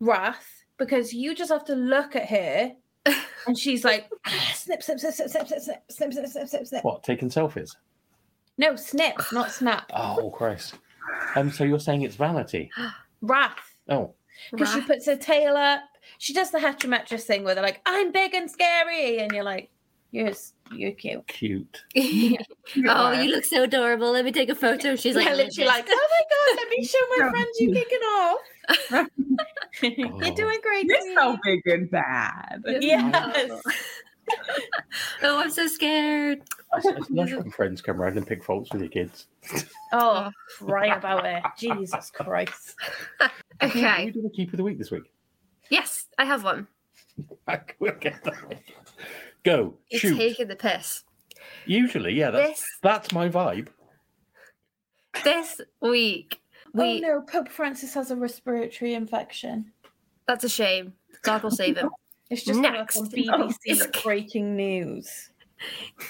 [0.00, 2.72] Wrath, because you just have to look at her
[3.46, 6.66] and she's like, "Ah, snip, snip, snip, snip, snip, snip, snip, snip, snip, snip, snip,
[6.66, 6.84] snip.
[6.84, 7.02] What?
[7.02, 7.76] Taking selfies?
[8.56, 9.90] No, snip, not snap.
[9.94, 10.74] Oh Christ!
[11.36, 12.70] Um, so you're saying it's vanity?
[13.22, 13.76] Wrath.
[13.88, 14.14] Oh,
[14.50, 14.88] Because she Right.
[14.88, 15.80] puts her tail up.
[16.18, 19.18] She does the heterometrist thing where they're like, I'm big and scary.
[19.18, 19.70] And you're like,
[20.10, 21.26] you're, s- you're cute.
[21.26, 21.82] cute.
[22.88, 24.12] oh, you look so adorable.
[24.12, 24.96] Let me take a photo.
[24.96, 27.98] She's like, Like, literally like, oh my God, let me show my friends you're kicking
[27.98, 28.38] off.
[29.80, 29.86] Oh.
[29.86, 30.86] you're doing great.
[30.86, 32.62] You're queen." so big and bad.
[32.66, 33.62] Yes.
[35.22, 36.40] oh, I'm so scared.
[36.74, 39.26] It's, it's lush when friends come around and pick faults with your kids.
[39.92, 41.42] Oh, cry about it.
[41.56, 42.74] Jesus Christ.
[43.20, 43.30] okay
[43.62, 44.10] You Okay.
[44.10, 45.04] do the keep of the week this week.
[45.70, 46.66] Yes, I have one.
[47.78, 48.60] we'll get that.
[49.48, 50.16] Go It's shoot.
[50.16, 51.04] taking the piss.
[51.66, 53.68] Usually, yeah, that's This that's my vibe.
[55.24, 56.40] this week,
[56.74, 59.72] we oh no, Pope Francis has a respiratory infection.
[60.26, 60.92] that's a shame.
[61.22, 61.90] God will save him.
[62.30, 62.98] It's just Next.
[62.98, 65.30] on Oh, BBC it's- breaking news.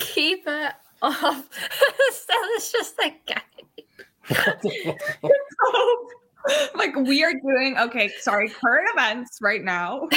[0.01, 1.49] Keep it off.
[2.11, 3.45] Stella's just a like
[6.75, 10.09] like we are doing okay, sorry, current events right now.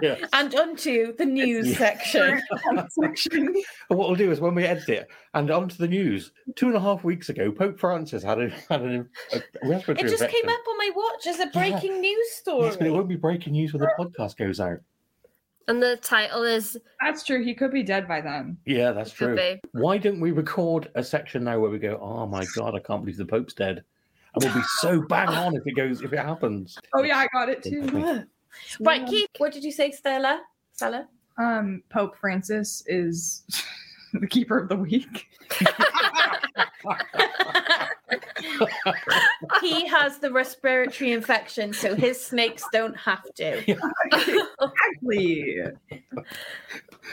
[0.00, 0.16] yeah.
[0.32, 1.78] And onto the news Yeah.
[1.78, 2.42] section.
[2.90, 3.46] section.
[3.90, 6.76] And what we'll do is when we edit it and onto the news, two and
[6.76, 10.28] a half weeks ago, Pope Francis had a, had an, a It just infection.
[10.28, 12.66] came up on my watch as a breaking news story.
[12.66, 14.78] Yes, but it won't be breaking news when the podcast goes out.
[15.68, 17.42] And the title is That's true.
[17.44, 18.58] He could be dead by then.
[18.66, 19.36] Yeah, that's could true.
[19.36, 19.60] be.
[19.72, 23.02] Why don't we record a section now where we go, "Oh my god, I can't
[23.02, 23.84] believe the Pope's dead,"
[24.34, 26.78] and we'll be so bang on if it goes if it happens.
[26.94, 28.26] Oh yeah, I got it too.
[28.80, 30.42] right, Keith, what did you say, Stella?
[30.72, 31.08] Stella?
[31.38, 33.44] Um, Pope Francis is
[34.12, 35.26] the keeper of the week.
[39.62, 43.70] he has the respiratory infection, so his snakes don't have to.
[43.70, 45.62] Exactly.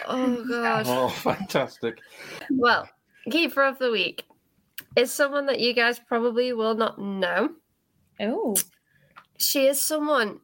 [0.08, 0.86] Oh god.
[0.88, 2.00] oh, fantastic!
[2.52, 2.88] Well,
[3.30, 4.26] keeper of the week
[4.96, 7.50] is someone that you guys probably will not know.
[8.20, 8.56] Oh.
[9.38, 10.42] She is someone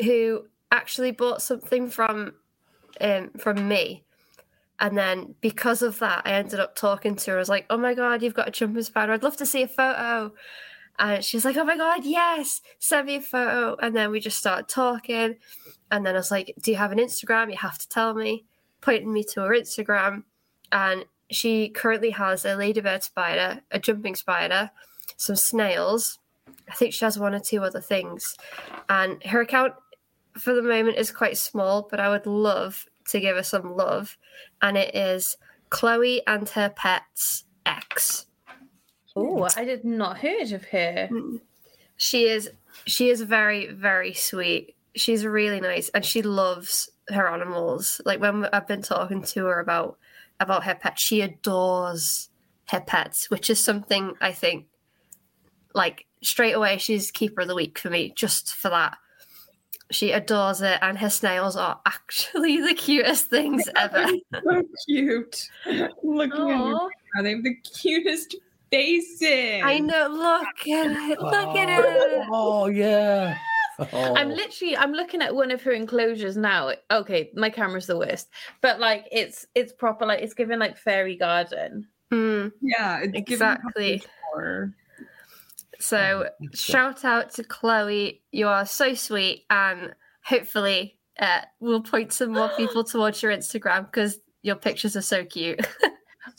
[0.00, 2.34] who actually bought something from
[3.00, 4.04] um, from me.
[4.80, 7.36] And then because of that, I ended up talking to her.
[7.36, 9.12] I was like, oh my God, you've got a jumping spider.
[9.12, 10.32] I'd love to see a photo.
[10.98, 13.76] And she's like, oh my God, yes, send me a photo.
[13.80, 15.36] And then we just started talking.
[15.90, 17.50] And then I was like, do you have an Instagram?
[17.50, 18.44] You have to tell me.
[18.80, 20.24] Pointing me to her Instagram.
[20.72, 21.04] And
[21.34, 24.70] she currently has a ladybird spider, a jumping spider,
[25.16, 26.18] some snails.
[26.68, 28.36] I think she has one or two other things.
[28.88, 29.74] And her account
[30.38, 34.16] for the moment is quite small, but I would love to give her some love.
[34.60, 35.36] And it is
[35.70, 38.26] Chloe and her pets X.
[39.14, 41.08] Oh, I did not heard of her.
[41.10, 41.40] Mm.
[41.96, 42.50] She is
[42.86, 44.74] she is very very sweet.
[44.94, 48.00] She's really nice, and she loves her animals.
[48.04, 49.98] Like when I've been talking to her about
[50.40, 52.28] about her pets, she adores
[52.68, 54.66] her pets, which is something I think
[55.74, 58.96] like straight away she's keeper of the week for me just for that.
[59.90, 64.06] She adores it, and her snails are actually the cutest things ever.
[64.44, 65.50] so cute.
[66.02, 66.88] Looking at you, Aw.
[67.22, 68.36] they have the cutest
[68.70, 69.62] faces.
[69.64, 70.08] I know.
[70.08, 71.20] Look at it.
[71.20, 72.26] Look at Oh, it.
[72.32, 73.36] Oh yeah.
[73.92, 74.14] Oh.
[74.14, 76.72] I'm literally I'm looking at one of her enclosures now.
[76.90, 78.28] Okay, my camera's the worst.
[78.60, 81.88] But like it's it's proper like it's given like fairy garden.
[82.10, 82.48] Hmm.
[82.60, 84.02] Yeah, it's Exactly.
[85.78, 86.60] So Good stuff.
[86.60, 88.22] shout out to Chloe.
[88.30, 93.86] You are so sweet, and hopefully, uh, we'll point some more people towards your Instagram
[93.86, 95.60] because your pictures are so cute.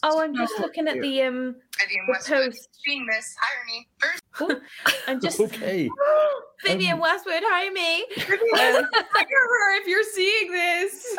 [0.02, 2.46] Oh, I'm just Oh, looking at the um Vivian the Westwood.
[2.52, 2.70] post.
[2.86, 4.62] Being this, hire me.
[5.08, 5.90] I'm just okay.
[6.64, 8.06] Vivian Um, Westwood, hi me.
[8.18, 11.18] Hire her if you're seeing this.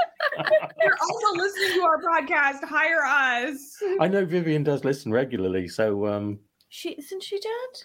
[0.82, 2.64] you're also listening to our podcast.
[2.64, 3.82] Hire us.
[4.00, 6.38] I know Vivian does listen regularly, so um,
[6.68, 7.84] She isn't she dead?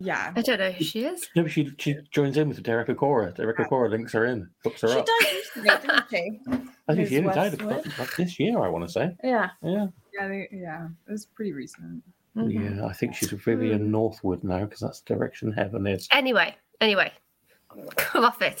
[0.00, 0.32] Yeah.
[0.36, 1.28] I don't know who she is.
[1.34, 3.34] no, she she joins in with Derek Acorah.
[3.34, 4.94] Derek Acorah links her in, hooks her up.
[4.94, 5.06] She up.
[5.06, 6.40] died recently, didn't she?
[6.88, 7.22] I think she Ms.
[7.22, 7.72] only died Westwood.
[7.72, 8.58] about- about this year.
[8.62, 9.16] I want to say.
[9.24, 9.50] Yeah.
[9.62, 9.86] Yeah.
[10.14, 10.86] Yeah, they, yeah.
[11.08, 12.02] It was pretty recent.
[12.36, 12.76] Mhm.
[12.78, 16.08] Yeah, I think she's Vivian Northwood now because that's the direction heaven is.
[16.12, 17.12] Anyway, anyway,
[17.96, 18.60] come off it.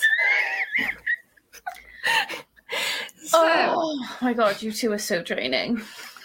[3.24, 5.80] so, Oh my god, you two are so draining.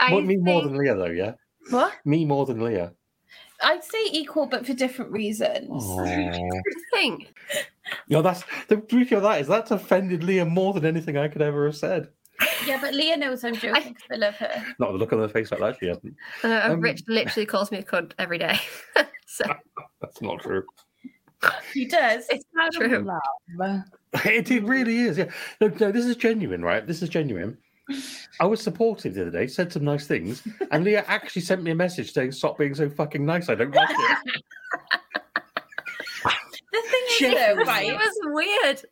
[0.00, 1.34] I What, me more than Leah, though, yeah?
[1.70, 1.94] What?
[2.04, 2.92] Me more than Leah.
[3.62, 5.68] I'd say equal, but for different reasons.
[5.70, 6.04] Oh.
[6.92, 7.32] think.
[8.08, 11.28] You know, that's the beauty of that is that's offended Leah more than anything I
[11.28, 12.08] could ever have said.
[12.66, 14.64] Yeah, but Leah knows I'm joking 'cause I love her.
[14.78, 16.14] Not the look on her face like that, she hasn't.
[16.44, 18.58] Uh, Um, Rich literally calls me a cunt every day.
[19.26, 19.44] so
[20.00, 20.64] That's not true.
[21.74, 22.26] He does.
[22.30, 23.04] it's not true.
[23.56, 23.82] Love.
[24.24, 25.30] It, it really is, yeah.
[25.60, 26.86] No, no, this is genuine, right?
[26.86, 27.58] This is genuine.
[28.40, 31.72] I was supportive the other day, said some nice things, and Leah actually sent me
[31.72, 33.48] a message saying, "Stop being so fucking nice.
[33.48, 34.42] I don't like it."
[36.72, 37.34] The thing is, Shit.
[37.36, 37.92] though, It right?
[37.94, 38.82] was weird.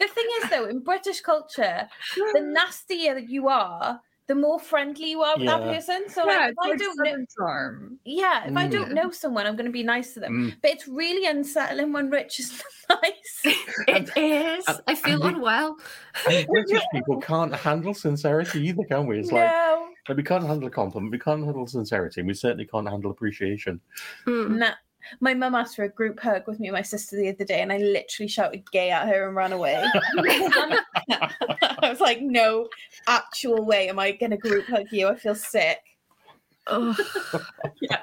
[0.00, 1.88] The thing is, though, in British culture,
[2.34, 5.72] the nastier you are, the more friendly you are with that Yeah.
[5.74, 6.04] person.
[6.08, 7.98] So, yeah, like, if I don't know, Southern charm.
[8.04, 8.70] yeah, if I Mm.
[8.70, 10.32] don't know someone, I'm going to be nice to them.
[10.52, 10.56] Mm.
[10.60, 13.42] But it's really unsettling when Rich is nice.
[13.88, 14.64] It is.
[14.68, 15.78] and- I feel and we- unwell.
[16.28, 19.18] And British people can't handle sincerity either, can we?
[19.20, 22.34] It's like, no, like we can't handle a compliment, we can't handle sincerity, and we
[22.34, 23.80] certainly can't handle appreciation.
[24.26, 24.56] Mm.
[24.58, 24.72] nah.
[25.20, 27.60] My mum asked for a group hug with me and my sister the other day,
[27.60, 29.82] and I literally shouted gay at her and ran away.
[30.18, 32.68] I was like, no
[33.06, 35.08] actual way am I going to group hug you.
[35.08, 35.78] I feel sick.
[36.66, 36.96] Ugh.
[37.80, 37.98] Yeah.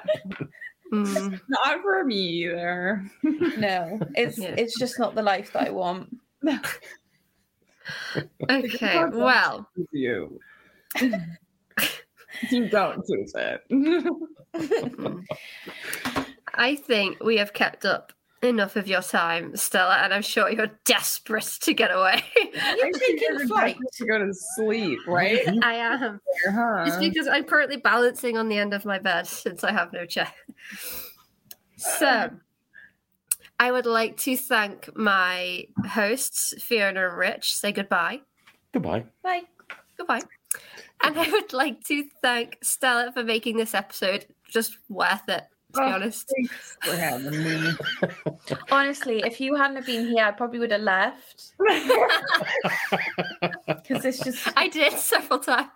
[0.92, 1.40] Mm.
[1.48, 3.04] Not for me either.
[3.22, 4.54] No, it's Yeah.
[4.56, 6.16] it's just not the life that I want.
[8.48, 10.40] Okay, well, you.
[12.50, 13.62] you don't choose it.
[16.56, 20.70] I think we have kept up enough of your time, Stella, and I'm sure you're
[20.84, 22.22] desperate to get away.
[22.76, 23.76] You're taking flight.
[23.94, 25.40] to go to sleep, right?
[25.62, 26.20] I am.
[26.48, 26.84] Huh?
[26.86, 30.06] It's because I'm currently balancing on the end of my bed since I have no
[30.06, 30.32] chair.
[31.76, 32.30] So,
[33.58, 37.54] I would like to thank my hosts, Fiona and Rich.
[37.54, 38.20] Say goodbye.
[38.72, 39.04] Goodbye.
[39.22, 39.42] Bye.
[39.96, 40.22] Goodbye.
[41.02, 45.44] And I would like to thank Stella for making this episode just worth it,
[45.76, 45.94] to be Oh.
[45.94, 46.32] honest.
[46.82, 47.72] For having me.
[48.70, 51.52] Honestly, if you hadn't have been here, I probably would have left
[53.66, 54.48] because it's just.
[54.56, 55.70] I did several times.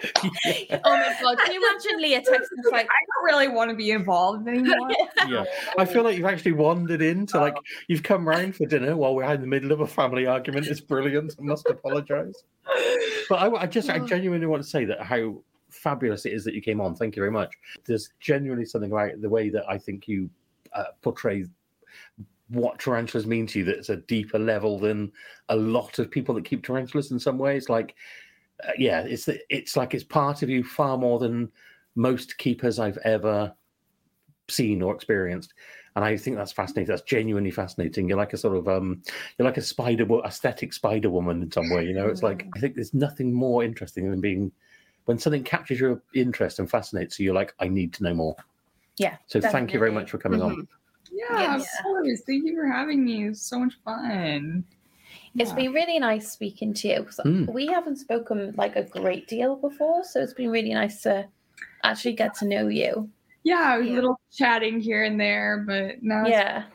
[0.04, 1.38] Oh my god!
[1.44, 4.90] Can you imagine Leah texting us like, I don't really want to be involved anymore.
[5.26, 5.42] yeah,
[5.76, 7.60] I feel like you've actually wandered into like oh.
[7.88, 10.68] you've come round for dinner while we're in the middle of a family argument.
[10.68, 11.34] It's brilliant.
[11.36, 12.44] I must apologise.
[13.28, 14.06] But I, I just, I Oh.
[14.06, 16.94] genuinely want to say that how fabulous it is that you came on.
[16.94, 17.52] Thank you very much.
[17.84, 20.30] There's genuinely something about the way that I think you
[20.72, 21.44] uh, portray
[22.48, 25.12] what tarantulas mean to you that's a deeper level than
[25.50, 27.68] a lot of people that keep tarantulas in some ways.
[27.68, 27.94] Like,
[28.66, 31.50] uh, yeah, it's the, it's like it's part of you far more than
[31.94, 33.52] most keepers I've ever
[34.48, 35.52] seen or experienced.
[35.94, 36.88] And I think that's fascinating.
[36.88, 38.08] That's genuinely fascinating.
[38.08, 39.02] You're like a sort of um,
[39.36, 41.84] you're like a spider, aesthetic spider woman in some way.
[41.84, 44.52] You know, it's like I think there's nothing more interesting than being
[45.08, 47.24] when something captures your interest and fascinates you.
[47.24, 48.36] You're like, I need to know more.
[48.98, 50.50] Yeah, So thank you very much for coming on.
[50.54, 50.68] Mhm.
[51.10, 51.78] Yeah, Yes.
[51.78, 52.20] of course.
[52.26, 53.24] Thank you for having me.
[53.24, 54.64] It was so much fun.
[55.38, 55.56] It's Yeah.
[55.56, 57.06] been really nice speaking to you.
[57.24, 57.50] Mm.
[57.50, 61.26] We haven't spoken like a great deal before, so it's been really nice to
[61.84, 63.08] actually get to know you.
[63.44, 63.94] Yeah, a Yeah.
[63.94, 66.66] little chatting here and there, but now Yeah,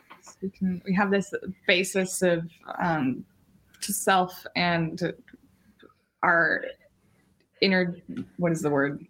[0.41, 1.31] we can we have this
[1.67, 3.25] basis of um
[3.81, 5.13] to self and
[6.23, 6.65] our
[7.64, 7.97] inner
[8.38, 9.05] what is the word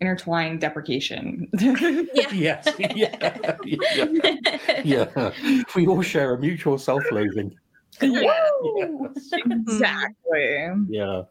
[0.00, 2.02] intertwined deprecation yeah.
[2.32, 5.32] Yes, yeah, yeah, yeah.
[5.74, 7.54] We all share a mutual self-loathing.
[8.02, 9.10] Woo!
[9.14, 9.28] Yes.
[9.32, 11.22] exactly Yeah.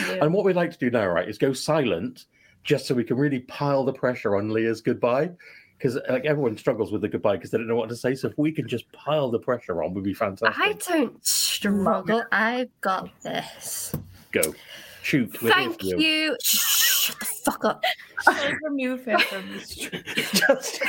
[0.00, 0.14] Yeah.
[0.20, 2.26] And what we'd like to do now, right, is go silent
[2.62, 5.30] just so we can really pile the pressure on Leah's goodbye.
[5.76, 8.14] Because like everyone struggles with the goodbye because they don't know what to say.
[8.14, 10.62] So if we can just pile the pressure on, would be fantastic.
[10.62, 12.22] I don't struggle.
[12.30, 13.92] I've got this.
[14.30, 14.54] Go.
[15.02, 15.42] Shoot.
[15.42, 16.36] we're Thank for you.
[16.42, 17.82] Shh, Shut the fuck up.
[18.20, 18.32] So
[18.62, 20.06] remove her from the street.
[20.16, 20.80] Just-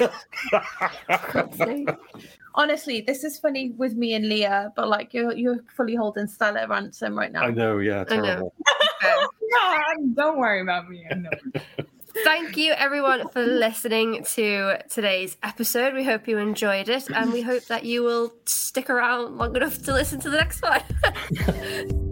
[2.54, 6.68] Honestly, this is funny with me and Leah, but like you're you're fully holding Stella
[6.68, 7.42] ransom right now.
[7.42, 8.24] I know, yeah, I know.
[8.24, 8.54] terrible.
[9.02, 11.32] no don't worry about me I know.
[12.24, 15.96] Thank you, everyone, for listening to today's episode.
[15.96, 19.82] We hope you enjoyed it, and we hope that you will stick around long enough
[19.86, 22.12] to listen to the next one.